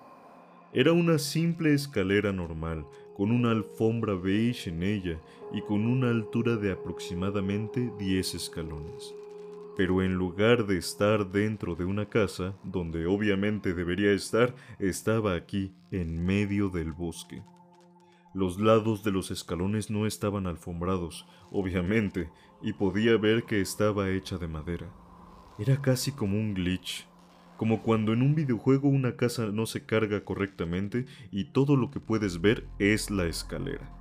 Era 0.74 0.94
una 0.94 1.18
simple 1.18 1.74
escalera 1.74 2.32
normal, 2.32 2.86
con 3.18 3.32
una 3.32 3.50
alfombra 3.50 4.14
beige 4.14 4.70
en 4.70 4.84
ella 4.84 5.20
y 5.52 5.62
con 5.62 5.88
una 5.88 6.10
altura 6.10 6.56
de 6.56 6.72
aproximadamente 6.72 7.92
10 7.98 8.36
escalones. 8.36 9.16
Pero 9.76 10.04
en 10.04 10.14
lugar 10.14 10.68
de 10.68 10.78
estar 10.78 11.32
dentro 11.32 11.74
de 11.74 11.86
una 11.86 12.08
casa, 12.08 12.54
donde 12.64 13.08
obviamente 13.08 13.74
debería 13.74 14.12
estar, 14.12 14.54
estaba 14.78 15.34
aquí, 15.34 15.74
en 15.90 16.24
medio 16.24 16.70
del 16.70 16.92
bosque. 16.92 17.42
Los 18.34 18.60
lados 18.60 19.04
de 19.04 19.12
los 19.12 19.32
escalones 19.32 19.90
no 19.90 20.06
estaban 20.06 20.46
alfombrados, 20.46 21.26
obviamente, 21.52 22.30
y 22.62 22.74
podía 22.74 23.18
ver 23.18 23.44
que 23.44 23.62
estaba 23.62 24.10
hecha 24.10 24.38
de 24.38 24.48
madera. 24.48 24.88
Era 25.58 25.82
casi 25.82 26.12
como 26.12 26.38
un 26.38 26.54
glitch, 26.54 27.08
como 27.58 27.82
cuando 27.82 28.14
en 28.14 28.22
un 28.22 28.36
videojuego 28.36 28.88
una 28.88 29.16
casa 29.16 29.48
no 29.48 29.66
se 29.66 29.86
carga 29.86 30.24
correctamente 30.24 31.06
y 31.32 31.46
todo 31.52 31.76
lo 31.76 31.92
que 31.92 32.00
puedes 32.00 32.40
ver 32.40 32.68
es 32.78 33.10
la 33.10 33.26
escalera. 33.26 33.96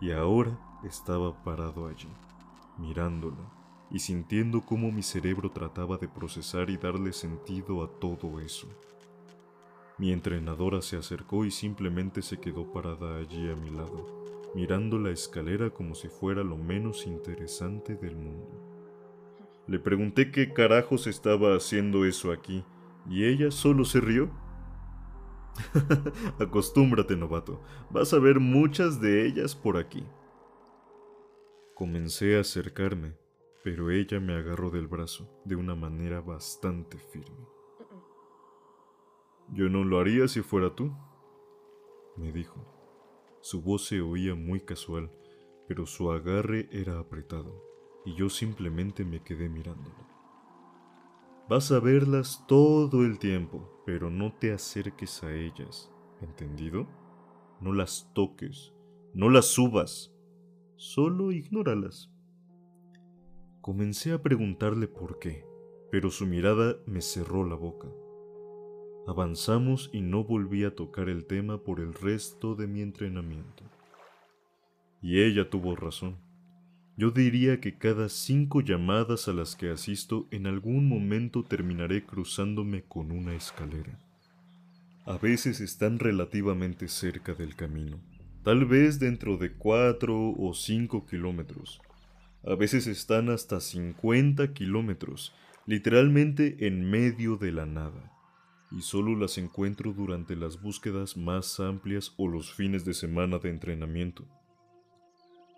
Y 0.00 0.12
ahora 0.12 0.58
estaba 0.84 1.42
parado 1.42 1.88
allí, 1.88 2.08
mirándola 2.78 3.60
y 3.90 3.98
sintiendo 3.98 4.60
cómo 4.60 4.92
mi 4.92 5.02
cerebro 5.02 5.50
trataba 5.50 5.96
de 5.96 6.08
procesar 6.08 6.70
y 6.70 6.76
darle 6.76 7.12
sentido 7.12 7.82
a 7.82 7.88
todo 7.98 8.38
eso. 8.38 8.68
Mi 10.00 10.12
entrenadora 10.12 10.80
se 10.80 10.96
acercó 10.96 11.44
y 11.44 11.50
simplemente 11.50 12.22
se 12.22 12.40
quedó 12.40 12.72
parada 12.72 13.18
allí 13.18 13.50
a 13.50 13.54
mi 13.54 13.68
lado, 13.68 14.06
mirando 14.54 14.98
la 14.98 15.10
escalera 15.10 15.68
como 15.68 15.94
si 15.94 16.08
fuera 16.08 16.42
lo 16.42 16.56
menos 16.56 17.06
interesante 17.06 17.96
del 17.96 18.16
mundo. 18.16 18.48
Le 19.66 19.78
pregunté 19.78 20.30
qué 20.30 20.54
carajos 20.54 21.06
estaba 21.06 21.54
haciendo 21.54 22.06
eso 22.06 22.32
aquí, 22.32 22.64
y 23.10 23.26
ella 23.26 23.50
solo 23.50 23.84
se 23.84 24.00
rió. 24.00 24.30
Acostúmbrate, 26.40 27.14
novato, 27.14 27.60
vas 27.90 28.14
a 28.14 28.18
ver 28.18 28.40
muchas 28.40 29.02
de 29.02 29.26
ellas 29.26 29.54
por 29.54 29.76
aquí. 29.76 30.02
Comencé 31.74 32.38
a 32.38 32.40
acercarme, 32.40 33.18
pero 33.62 33.90
ella 33.90 34.18
me 34.18 34.32
agarró 34.32 34.70
del 34.70 34.86
brazo 34.86 35.30
de 35.44 35.56
una 35.56 35.74
manera 35.74 36.22
bastante 36.22 36.96
firme. 36.96 37.59
Yo 39.52 39.68
no 39.68 39.82
lo 39.84 39.98
haría 39.98 40.28
si 40.28 40.42
fuera 40.42 40.74
tú, 40.74 40.92
me 42.16 42.32
dijo. 42.32 42.64
Su 43.40 43.62
voz 43.62 43.86
se 43.86 44.00
oía 44.00 44.34
muy 44.34 44.60
casual, 44.60 45.10
pero 45.66 45.86
su 45.86 46.12
agarre 46.12 46.68
era 46.70 46.98
apretado, 46.98 47.64
y 48.04 48.14
yo 48.14 48.28
simplemente 48.28 49.04
me 49.04 49.22
quedé 49.22 49.48
mirándolo. 49.48 50.06
Vas 51.48 51.72
a 51.72 51.80
verlas 51.80 52.44
todo 52.46 53.04
el 53.04 53.18
tiempo, 53.18 53.82
pero 53.84 54.08
no 54.08 54.32
te 54.34 54.52
acerques 54.52 55.24
a 55.24 55.34
ellas, 55.34 55.90
¿entendido? 56.20 56.86
No 57.60 57.72
las 57.72 58.12
toques, 58.14 58.72
no 59.14 59.30
las 59.30 59.46
subas, 59.46 60.14
solo 60.76 61.32
ignóralas. 61.32 62.08
Comencé 63.60 64.12
a 64.12 64.22
preguntarle 64.22 64.86
por 64.86 65.18
qué, 65.18 65.44
pero 65.90 66.10
su 66.10 66.24
mirada 66.26 66.76
me 66.86 67.00
cerró 67.00 67.44
la 67.44 67.56
boca. 67.56 67.88
Avanzamos 69.06 69.90
y 69.92 70.02
no 70.02 70.24
volví 70.24 70.64
a 70.64 70.74
tocar 70.74 71.08
el 71.08 71.24
tema 71.24 71.58
por 71.58 71.80
el 71.80 71.94
resto 71.94 72.54
de 72.54 72.66
mi 72.66 72.82
entrenamiento. 72.82 73.64
Y 75.02 75.22
ella 75.22 75.48
tuvo 75.48 75.74
razón. 75.74 76.16
Yo 76.96 77.10
diría 77.10 77.60
que 77.60 77.78
cada 77.78 78.10
cinco 78.10 78.60
llamadas 78.60 79.26
a 79.26 79.32
las 79.32 79.56
que 79.56 79.70
asisto 79.70 80.28
en 80.30 80.46
algún 80.46 80.86
momento 80.86 81.42
terminaré 81.42 82.04
cruzándome 82.04 82.82
con 82.82 83.10
una 83.10 83.34
escalera. 83.34 83.98
A 85.06 85.16
veces 85.16 85.60
están 85.60 85.98
relativamente 85.98 86.86
cerca 86.86 87.32
del 87.32 87.56
camino, 87.56 87.98
tal 88.44 88.66
vez 88.66 89.00
dentro 89.00 89.38
de 89.38 89.52
cuatro 89.52 90.34
o 90.38 90.52
cinco 90.52 91.06
kilómetros. 91.06 91.80
A 92.44 92.54
veces 92.54 92.86
están 92.86 93.30
hasta 93.30 93.60
50 93.60 94.52
kilómetros, 94.52 95.32
literalmente 95.66 96.66
en 96.66 96.88
medio 96.90 97.36
de 97.38 97.52
la 97.52 97.64
nada 97.64 98.19
y 98.70 98.82
solo 98.82 99.16
las 99.16 99.38
encuentro 99.38 99.92
durante 99.92 100.36
las 100.36 100.60
búsquedas 100.60 101.16
más 101.16 101.58
amplias 101.60 102.12
o 102.16 102.28
los 102.28 102.52
fines 102.52 102.84
de 102.84 102.94
semana 102.94 103.38
de 103.38 103.50
entrenamiento. 103.50 104.24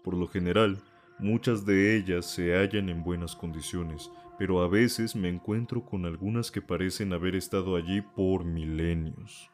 Por 0.03 0.15
lo 0.15 0.27
general, 0.27 0.79
muchas 1.19 1.65
de 1.67 1.97
ellas 1.97 2.27
se 2.27 2.55
hallan 2.55 2.89
en 2.89 3.05
buenas 3.05 3.37
condiciones, 3.37 4.11
pero 4.39 4.63
a 4.63 4.69
veces 4.69 5.15
me 5.15 5.29
encuentro 5.29 5.85
con 5.85 6.07
algunas 6.07 6.51
que 6.51 6.63
parecen 6.63 7.13
haber 7.13 7.37
estado 7.37 7.77
allí 7.77 8.01
por 8.01 8.45
milenios. 8.45 9.51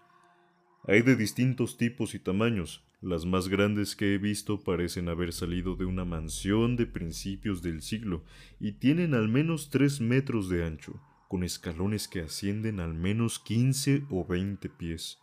Hay 0.86 1.02
de 1.02 1.16
distintos 1.16 1.76
tipos 1.76 2.14
y 2.14 2.18
tamaños, 2.18 2.82
las 3.00 3.26
más 3.26 3.48
grandes 3.48 3.94
que 3.94 4.14
he 4.14 4.18
visto 4.18 4.58
parecen 4.60 5.08
haber 5.08 5.32
salido 5.32 5.76
de 5.76 5.84
una 5.84 6.04
mansión 6.04 6.74
de 6.76 6.86
principios 6.86 7.62
del 7.62 7.82
siglo 7.82 8.24
y 8.58 8.72
tienen 8.72 9.14
al 9.14 9.28
menos 9.28 9.70
tres 9.70 10.00
metros 10.00 10.48
de 10.48 10.64
ancho, 10.64 11.00
con 11.28 11.44
escalones 11.44 12.08
que 12.08 12.20
ascienden 12.20 12.80
al 12.80 12.94
menos 12.94 13.38
15 13.38 14.04
o 14.10 14.24
20 14.26 14.68
pies. 14.70 15.18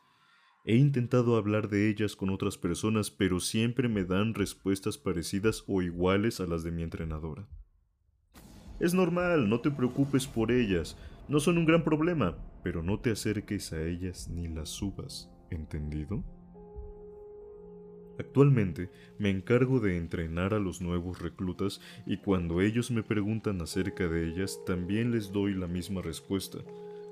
He 0.64 0.76
intentado 0.76 1.36
hablar 1.36 1.68
de 1.68 1.90
ellas 1.90 2.16
con 2.16 2.30
otras 2.30 2.58
personas, 2.58 3.12
pero 3.12 3.40
siempre 3.40 3.90
me 3.90 4.04
dan 4.04 4.34
respuestas 4.34 4.98
parecidas 4.98 5.64
o 5.68 5.82
iguales 5.82 6.40
a 6.40 6.48
las 6.48 6.64
de 6.64 6.72
mi 6.72 6.84
entrenadora. 6.84 7.48
Es 8.80 8.94
normal, 8.94 9.50
no 9.50 9.62
te 9.62 9.72
preocupes 9.72 10.28
por 10.28 10.52
ellas, 10.52 10.98
no 11.28 11.40
son 11.40 11.58
un 11.58 11.66
gran 11.66 11.84
problema, 11.84 12.38
pero 12.64 12.84
no 12.84 13.00
te 13.00 13.12
acerques 13.12 13.74
a 13.74 13.82
ellas 13.82 14.28
ni 14.30 14.48
las 14.48 14.70
subas, 14.70 15.32
¿entendido? 15.50 16.24
Actualmente 18.18 18.90
me 19.20 19.30
encargo 19.30 19.80
de 19.80 19.98
entrenar 19.98 20.54
a 20.54 20.60
los 20.60 20.82
nuevos 20.82 21.22
reclutas 21.22 21.82
y 22.06 22.18
cuando 22.18 22.62
ellos 22.62 22.92
me 22.92 23.04
preguntan 23.04 23.62
acerca 23.62 24.08
de 24.08 24.28
ellas 24.28 24.60
también 24.66 25.12
les 25.12 25.32
doy 25.32 25.54
la 25.54 25.68
misma 25.68 26.02
respuesta, 26.02 26.60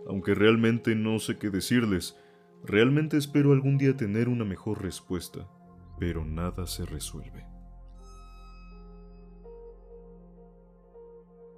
aunque 0.07 0.33
realmente 0.33 0.95
no 0.95 1.19
sé 1.19 1.37
qué 1.37 1.49
decirles. 1.49 2.17
Realmente 2.63 3.17
espero 3.17 3.51
algún 3.51 3.77
día 3.77 3.97
tener 3.97 4.29
una 4.29 4.45
mejor 4.45 4.81
respuesta, 4.81 5.49
pero 5.99 6.23
nada 6.23 6.65
se 6.67 6.85
resuelve. 6.85 7.45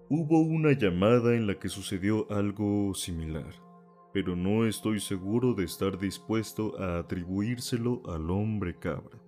Hubo 0.07 0.39
una 0.39 0.71
llamada 0.71 1.35
en 1.35 1.47
la 1.47 1.57
que 1.59 1.67
sucedió 1.67 2.31
algo 2.31 2.93
similar, 2.93 3.53
pero 4.13 4.35
no 4.35 4.65
estoy 4.65 4.99
seguro 4.99 5.53
de 5.53 5.65
estar 5.65 5.97
dispuesto 5.97 6.79
a 6.79 6.99
atribuírselo 6.99 8.03
al 8.07 8.29
hombre 8.29 8.77
cabra. 8.77 9.24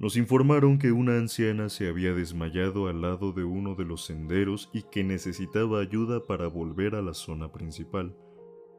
Nos 0.00 0.16
informaron 0.16 0.78
que 0.78 0.92
una 0.92 1.18
anciana 1.18 1.68
se 1.68 1.86
había 1.86 2.14
desmayado 2.14 2.88
al 2.88 3.02
lado 3.02 3.32
de 3.32 3.44
uno 3.44 3.74
de 3.74 3.84
los 3.84 4.06
senderos 4.06 4.70
y 4.72 4.84
que 4.84 5.04
necesitaba 5.04 5.80
ayuda 5.80 6.24
para 6.26 6.46
volver 6.46 6.94
a 6.94 7.02
la 7.02 7.12
zona 7.12 7.52
principal. 7.52 8.16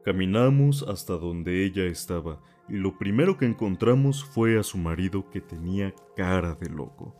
Caminamos 0.04 0.82
hasta 0.82 1.12
donde 1.12 1.64
ella 1.64 1.84
estaba 1.84 2.42
y 2.68 2.74
lo 2.74 2.98
primero 2.98 3.38
que 3.38 3.46
encontramos 3.46 4.24
fue 4.24 4.58
a 4.58 4.64
su 4.64 4.78
marido 4.78 5.30
que 5.30 5.40
tenía 5.40 5.94
cara 6.16 6.56
de 6.56 6.68
loco. 6.68 7.14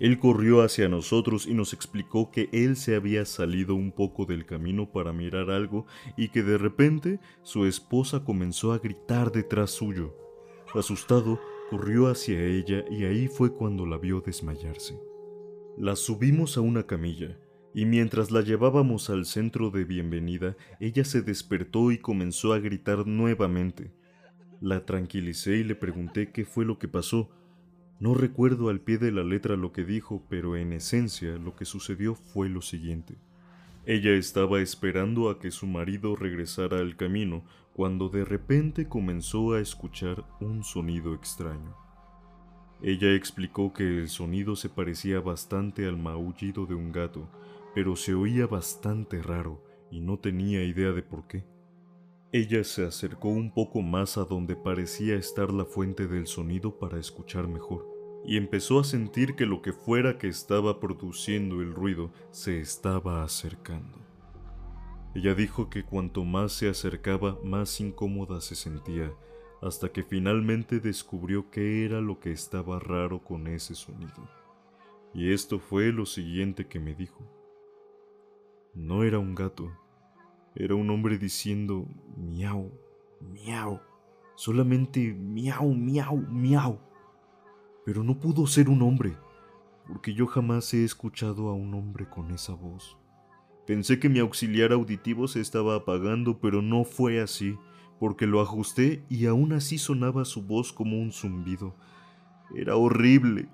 Él 0.00 0.18
corrió 0.18 0.62
hacia 0.62 0.88
nosotros 0.88 1.46
y 1.46 1.54
nos 1.54 1.72
explicó 1.72 2.32
que 2.32 2.48
él 2.52 2.74
se 2.74 2.96
había 2.96 3.24
salido 3.24 3.76
un 3.76 3.92
poco 3.92 4.24
del 4.26 4.46
camino 4.46 4.90
para 4.90 5.12
mirar 5.12 5.50
algo 5.50 5.86
y 6.16 6.30
que 6.30 6.42
de 6.42 6.58
repente 6.58 7.20
su 7.42 7.66
esposa 7.66 8.24
comenzó 8.24 8.72
a 8.72 8.78
gritar 8.78 9.30
detrás 9.30 9.70
suyo. 9.70 10.12
Asustado, 10.74 11.38
corrió 11.68 12.08
hacia 12.08 12.42
ella 12.42 12.84
y 12.90 13.04
ahí 13.04 13.28
fue 13.28 13.52
cuando 13.52 13.84
la 13.84 13.98
vio 13.98 14.20
desmayarse. 14.20 14.98
La 15.76 15.96
subimos 15.96 16.56
a 16.56 16.62
una 16.62 16.86
camilla, 16.86 17.38
y 17.74 17.84
mientras 17.84 18.30
la 18.30 18.40
llevábamos 18.40 19.10
al 19.10 19.26
centro 19.26 19.70
de 19.70 19.84
bienvenida, 19.84 20.56
ella 20.80 21.04
se 21.04 21.22
despertó 21.22 21.92
y 21.92 21.98
comenzó 21.98 22.54
a 22.54 22.58
gritar 22.58 23.06
nuevamente. 23.06 23.92
La 24.60 24.86
tranquilicé 24.86 25.58
y 25.58 25.64
le 25.64 25.74
pregunté 25.74 26.32
qué 26.32 26.44
fue 26.44 26.64
lo 26.64 26.78
que 26.78 26.88
pasó. 26.88 27.30
No 28.00 28.14
recuerdo 28.14 28.70
al 28.70 28.80
pie 28.80 28.98
de 28.98 29.12
la 29.12 29.22
letra 29.22 29.56
lo 29.56 29.72
que 29.72 29.84
dijo, 29.84 30.24
pero 30.28 30.56
en 30.56 30.72
esencia 30.72 31.36
lo 31.36 31.54
que 31.54 31.66
sucedió 31.66 32.14
fue 32.14 32.48
lo 32.48 32.62
siguiente. 32.62 33.16
Ella 33.84 34.12
estaba 34.12 34.60
esperando 34.60 35.30
a 35.30 35.38
que 35.38 35.50
su 35.50 35.66
marido 35.66 36.16
regresara 36.16 36.78
al 36.78 36.96
camino 36.96 37.44
cuando 37.78 38.08
de 38.08 38.24
repente 38.24 38.88
comenzó 38.88 39.52
a 39.52 39.60
escuchar 39.60 40.24
un 40.40 40.64
sonido 40.64 41.14
extraño. 41.14 41.76
Ella 42.82 43.14
explicó 43.14 43.72
que 43.72 43.84
el 43.84 44.08
sonido 44.08 44.56
se 44.56 44.68
parecía 44.68 45.20
bastante 45.20 45.86
al 45.86 45.96
maullido 45.96 46.66
de 46.66 46.74
un 46.74 46.90
gato, 46.90 47.30
pero 47.76 47.94
se 47.94 48.14
oía 48.14 48.48
bastante 48.48 49.22
raro 49.22 49.62
y 49.92 50.00
no 50.00 50.18
tenía 50.18 50.64
idea 50.64 50.90
de 50.90 51.04
por 51.04 51.28
qué. 51.28 51.44
Ella 52.32 52.64
se 52.64 52.84
acercó 52.84 53.28
un 53.28 53.54
poco 53.54 53.80
más 53.80 54.18
a 54.18 54.24
donde 54.24 54.56
parecía 54.56 55.14
estar 55.14 55.52
la 55.52 55.64
fuente 55.64 56.08
del 56.08 56.26
sonido 56.26 56.80
para 56.80 56.98
escuchar 56.98 57.46
mejor, 57.46 57.86
y 58.24 58.38
empezó 58.38 58.80
a 58.80 58.84
sentir 58.84 59.36
que 59.36 59.46
lo 59.46 59.62
que 59.62 59.72
fuera 59.72 60.18
que 60.18 60.26
estaba 60.26 60.80
produciendo 60.80 61.60
el 61.60 61.72
ruido 61.72 62.10
se 62.32 62.58
estaba 62.58 63.22
acercando. 63.22 64.07
Ella 65.18 65.34
dijo 65.34 65.68
que 65.68 65.82
cuanto 65.82 66.24
más 66.24 66.52
se 66.52 66.68
acercaba, 66.68 67.40
más 67.42 67.80
incómoda 67.80 68.40
se 68.40 68.54
sentía, 68.54 69.12
hasta 69.60 69.88
que 69.88 70.04
finalmente 70.04 70.78
descubrió 70.78 71.50
qué 71.50 71.84
era 71.84 72.00
lo 72.00 72.20
que 72.20 72.30
estaba 72.30 72.78
raro 72.78 73.24
con 73.24 73.48
ese 73.48 73.74
sonido. 73.74 74.30
Y 75.12 75.32
esto 75.32 75.58
fue 75.58 75.90
lo 75.90 76.06
siguiente 76.06 76.68
que 76.68 76.78
me 76.78 76.94
dijo. 76.94 77.18
No 78.74 79.02
era 79.02 79.18
un 79.18 79.34
gato, 79.34 79.76
era 80.54 80.76
un 80.76 80.88
hombre 80.88 81.18
diciendo 81.18 81.88
miau, 82.16 82.70
miau, 83.20 83.80
solamente 84.36 85.12
miau, 85.12 85.74
miau, 85.74 86.16
miau. 86.16 86.78
Pero 87.84 88.04
no 88.04 88.20
pudo 88.20 88.46
ser 88.46 88.68
un 88.68 88.82
hombre, 88.82 89.16
porque 89.84 90.14
yo 90.14 90.28
jamás 90.28 90.72
he 90.74 90.84
escuchado 90.84 91.48
a 91.48 91.54
un 91.54 91.74
hombre 91.74 92.08
con 92.08 92.30
esa 92.30 92.54
voz. 92.54 92.96
Pensé 93.68 93.98
que 93.98 94.08
mi 94.08 94.18
auxiliar 94.18 94.72
auditivo 94.72 95.28
se 95.28 95.42
estaba 95.42 95.76
apagando, 95.76 96.38
pero 96.40 96.62
no 96.62 96.84
fue 96.84 97.20
así, 97.20 97.54
porque 98.00 98.26
lo 98.26 98.40
ajusté 98.40 99.04
y 99.10 99.26
aún 99.26 99.52
así 99.52 99.76
sonaba 99.76 100.24
su 100.24 100.40
voz 100.40 100.72
como 100.72 100.98
un 100.98 101.12
zumbido. 101.12 101.76
Era 102.56 102.76
horrible. 102.76 103.46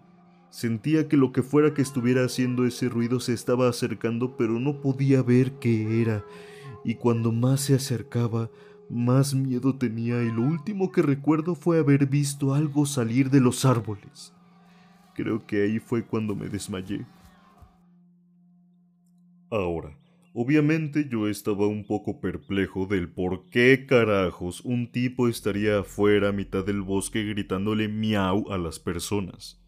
Sentía 0.51 1.09
que 1.09 1.17
lo 1.17 1.33
que 1.33 1.43
fuera 1.43 1.75
que 1.75 1.83
estuviera 1.83 2.25
haciendo 2.25 2.65
ese 2.65 2.89
ruido 2.89 3.19
se 3.19 3.33
estaba 3.33 3.69
acercando, 3.69 4.37
pero 4.37 4.61
no 4.61 4.81
podía 4.81 5.21
ver 5.21 5.55
qué 5.59 6.01
era, 6.01 6.25
y 6.85 6.95
cuando 6.95 7.33
más 7.33 7.63
se 7.63 7.75
acercaba, 7.75 8.51
más 8.89 9.35
miedo 9.35 9.75
tenía, 9.75 10.23
y 10.23 10.31
lo 10.31 10.43
último 10.43 10.93
que 10.93 11.03
recuerdo 11.03 11.57
fue 11.57 11.81
haber 11.81 12.07
visto 12.07 12.55
algo 12.55 12.87
salir 12.87 13.31
de 13.31 13.41
los 13.41 13.65
árboles. 13.65 14.33
Creo 15.17 15.45
que 15.45 15.65
ahí 15.65 15.81
fue 15.81 16.05
cuando 16.05 16.37
me 16.37 16.49
desmayé. 16.49 17.05
Ahora, 19.51 19.97
Obviamente 20.37 21.09
yo 21.09 21.29
estaba 21.29 21.69
un 21.69 21.87
poco 21.87 22.21
perplejo 22.21 22.87
del 22.87 23.09
por 23.09 23.49
qué 23.51 23.87
carajos 23.87 24.63
un 24.63 24.91
tipo 24.91 25.29
estaría 25.29 25.79
afuera 25.79 26.31
a 26.31 26.33
mitad 26.33 26.67
del 26.67 26.83
bosque 26.83 27.23
gritándole 27.23 27.87
miau 27.87 28.51
a 28.51 28.59
las 28.59 28.81
personas. 28.81 29.65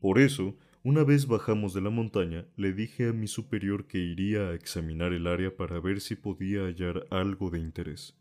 Por 0.00 0.18
eso, 0.18 0.54
Una 0.86 1.02
vez 1.02 1.26
bajamos 1.26 1.72
de 1.72 1.80
la 1.80 1.88
montaña, 1.88 2.44
le 2.56 2.74
dije 2.74 3.08
a 3.08 3.14
mi 3.14 3.26
superior 3.26 3.86
que 3.86 3.96
iría 3.96 4.48
a 4.48 4.54
examinar 4.54 5.14
el 5.14 5.26
área 5.26 5.56
para 5.56 5.80
ver 5.80 6.02
si 6.02 6.14
podía 6.14 6.66
hallar 6.66 7.06
algo 7.08 7.48
de 7.48 7.58
interés. 7.58 8.14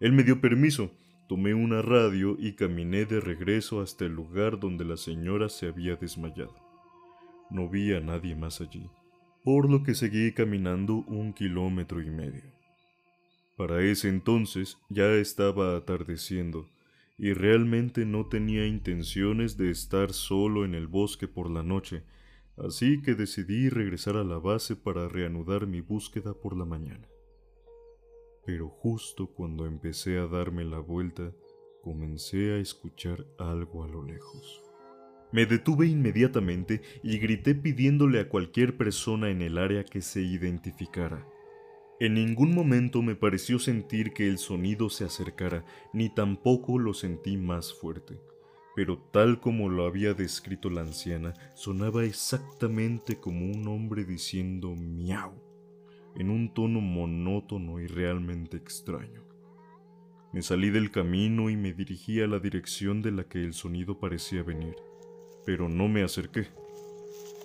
Él 0.00 0.12
me 0.12 0.24
dio 0.24 0.40
permiso, 0.40 0.90
tomé 1.28 1.54
una 1.54 1.80
radio 1.80 2.36
y 2.40 2.54
caminé 2.54 3.04
de 3.04 3.20
regreso 3.20 3.80
hasta 3.80 4.04
el 4.04 4.14
lugar 4.14 4.58
donde 4.58 4.84
la 4.84 4.96
señora 4.96 5.48
se 5.48 5.68
había 5.68 5.94
desmayado. 5.94 6.56
No 7.50 7.68
vi 7.68 7.92
a 7.92 8.00
nadie 8.00 8.34
más 8.34 8.60
allí, 8.60 8.90
por 9.44 9.68
lo 9.70 9.82
que 9.82 9.94
seguí 9.94 10.32
caminando 10.32 11.04
un 11.08 11.32
kilómetro 11.32 12.00
y 12.00 12.10
medio. 12.10 12.42
Para 13.56 13.82
ese 13.82 14.08
entonces 14.08 14.78
ya 14.88 15.12
estaba 15.14 15.76
atardeciendo 15.76 16.68
y 17.18 17.32
realmente 17.34 18.06
no 18.06 18.26
tenía 18.26 18.66
intenciones 18.66 19.56
de 19.56 19.70
estar 19.70 20.12
solo 20.12 20.64
en 20.64 20.74
el 20.74 20.86
bosque 20.86 21.28
por 21.28 21.50
la 21.50 21.62
noche, 21.62 22.02
así 22.56 23.02
que 23.02 23.14
decidí 23.14 23.68
regresar 23.68 24.16
a 24.16 24.24
la 24.24 24.38
base 24.38 24.76
para 24.76 25.08
reanudar 25.08 25.66
mi 25.66 25.80
búsqueda 25.80 26.34
por 26.34 26.56
la 26.56 26.64
mañana. 26.64 27.06
Pero 28.44 28.68
justo 28.68 29.28
cuando 29.28 29.66
empecé 29.66 30.18
a 30.18 30.26
darme 30.26 30.64
la 30.64 30.78
vuelta, 30.78 31.32
comencé 31.82 32.52
a 32.52 32.58
escuchar 32.58 33.24
algo 33.38 33.84
a 33.84 33.88
lo 33.88 34.02
lejos. 34.02 34.71
Me 35.32 35.46
detuve 35.46 35.86
inmediatamente 35.86 36.82
y 37.02 37.18
grité 37.18 37.54
pidiéndole 37.54 38.20
a 38.20 38.28
cualquier 38.28 38.76
persona 38.76 39.30
en 39.30 39.40
el 39.40 39.56
área 39.56 39.82
que 39.82 40.02
se 40.02 40.20
identificara. 40.20 41.26
En 42.00 42.14
ningún 42.14 42.54
momento 42.54 43.00
me 43.00 43.14
pareció 43.14 43.58
sentir 43.58 44.12
que 44.12 44.28
el 44.28 44.36
sonido 44.36 44.90
se 44.90 45.04
acercara, 45.04 45.64
ni 45.94 46.10
tampoco 46.10 46.78
lo 46.78 46.92
sentí 46.92 47.38
más 47.38 47.72
fuerte. 47.72 48.20
Pero 48.74 48.98
tal 48.98 49.40
como 49.40 49.70
lo 49.70 49.86
había 49.86 50.12
descrito 50.12 50.68
la 50.68 50.82
anciana, 50.82 51.32
sonaba 51.54 52.04
exactamente 52.04 53.16
como 53.16 53.46
un 53.46 53.68
hombre 53.68 54.04
diciendo 54.04 54.74
miau, 54.74 55.32
en 56.16 56.28
un 56.28 56.52
tono 56.52 56.80
monótono 56.80 57.80
y 57.80 57.86
realmente 57.86 58.56
extraño. 58.58 59.22
Me 60.32 60.42
salí 60.42 60.70
del 60.70 60.90
camino 60.90 61.50
y 61.50 61.56
me 61.56 61.72
dirigí 61.72 62.20
a 62.20 62.26
la 62.26 62.38
dirección 62.38 63.00
de 63.00 63.12
la 63.12 63.24
que 63.24 63.44
el 63.44 63.52
sonido 63.52 64.00
parecía 64.00 64.42
venir, 64.42 64.74
pero 65.44 65.68
no 65.68 65.88
me 65.88 66.02
acerqué. 66.02 66.48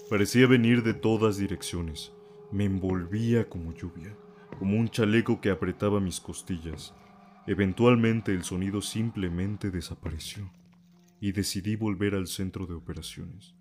Parecía 0.10 0.48
venir 0.48 0.84
de 0.84 0.94
todas 0.94 1.38
direcciones, 1.38 2.14
me 2.52 2.66
envolvía 2.66 3.50
como 3.50 3.74
lluvia 3.74 4.16
como 4.58 4.78
un 4.78 4.90
chaleco 4.90 5.40
que 5.40 5.52
apretaba 5.52 6.00
mis 6.00 6.20
costillas. 6.20 6.94
Eventualmente 7.46 8.34
el 8.34 8.44
sonido 8.44 8.82
simplemente 8.82 9.72
desapareció 9.72 10.52
y 11.20 11.32
decidí 11.32 11.76
volver 11.76 12.16
al 12.16 12.28
centro 12.28 12.66
de 12.66 12.74
operaciones. 12.74 13.56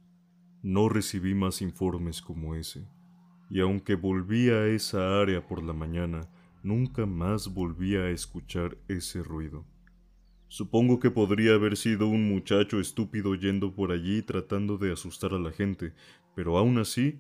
No 0.63 0.89
recibí 0.89 1.35
más 1.35 1.63
informes 1.63 2.21
como 2.21 2.55
ese, 2.55 2.89
y 3.49 3.61
aunque 3.61 3.95
volví 3.95 4.51
a 4.51 4.67
esa 4.67 5.21
área 5.21 5.47
por 5.47 5.63
la 5.63 5.73
mañana, 5.73 6.29
nunca 6.63 7.07
más 7.07 7.53
volví 7.55 7.95
a 7.97 8.11
escuchar 8.11 8.77
ese 8.89 9.23
ruido. 9.23 9.65
Supongo 10.49 11.01
que 11.01 11.11
podría 11.11 11.55
haber 11.55 11.77
sido 11.77 12.07
un 12.07 12.29
muchacho 12.29 12.81
estúpido 12.81 13.35
yendo 13.35 13.75
por 13.75 13.91
allí 13.91 14.23
tratando 14.23 14.79
de 14.79 14.93
asustar 14.93 15.35
a 15.35 15.39
la 15.39 15.51
gente, 15.51 15.93
pero 16.35 16.57
aún 16.57 16.79
así 16.79 17.19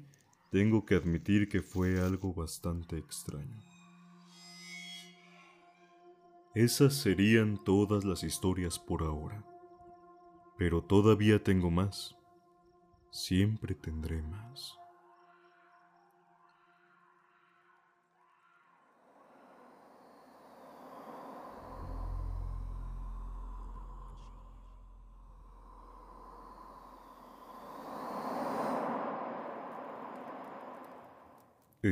tengo 0.50 0.86
que 0.86 0.94
admitir 0.94 1.48
que 1.48 1.60
fue 1.60 2.00
algo 2.00 2.32
bastante 2.32 2.96
extraño. 2.98 3.62
Esas 6.54 6.94
serían 6.94 7.62
todas 7.62 8.04
las 8.04 8.22
historias 8.22 8.78
por 8.78 9.02
ahora. 9.02 9.44
Pero 10.56 10.82
todavía 10.82 11.42
tengo 11.42 11.70
más. 11.70 12.16
Siempre 13.10 13.74
tendré 13.74 14.22
más. 14.22 14.78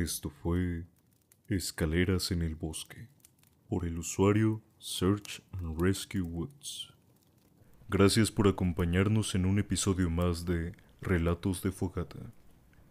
Esto 0.03 0.29
fue 0.29 0.83
Escaleras 1.47 2.29
en 2.31 2.41
el 2.41 2.55
Bosque 2.55 3.07
por 3.69 3.85
el 3.85 3.97
usuario 3.97 4.61
Search 4.77 5.41
and 5.53 5.81
Rescue 5.81 6.19
Woods. 6.19 6.93
Gracias 7.87 8.29
por 8.29 8.49
acompañarnos 8.49 9.35
en 9.35 9.45
un 9.45 9.57
episodio 9.57 10.09
más 10.09 10.43
de 10.43 10.73
Relatos 10.99 11.61
de 11.61 11.71
Fogata. 11.71 12.33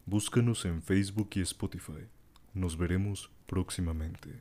Búscanos 0.07 0.65
en 0.65 0.81
Facebook 0.81 1.29
y 1.35 1.41
Spotify. 1.41 2.09
Nos 2.55 2.79
veremos 2.79 3.31
próximamente. 3.47 4.41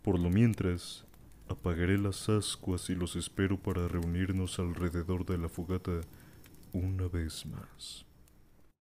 Por 0.00 0.18
lo 0.18 0.30
mientras, 0.30 1.04
apagaré 1.46 1.98
las 1.98 2.26
ascuas 2.30 2.88
y 2.88 2.94
los 2.94 3.16
espero 3.16 3.62
para 3.62 3.86
reunirnos 3.86 4.58
alrededor 4.58 5.26
de 5.26 5.36
la 5.36 5.50
fogata 5.50 6.00
una 6.72 7.06
vez 7.06 7.44
más. 7.44 8.06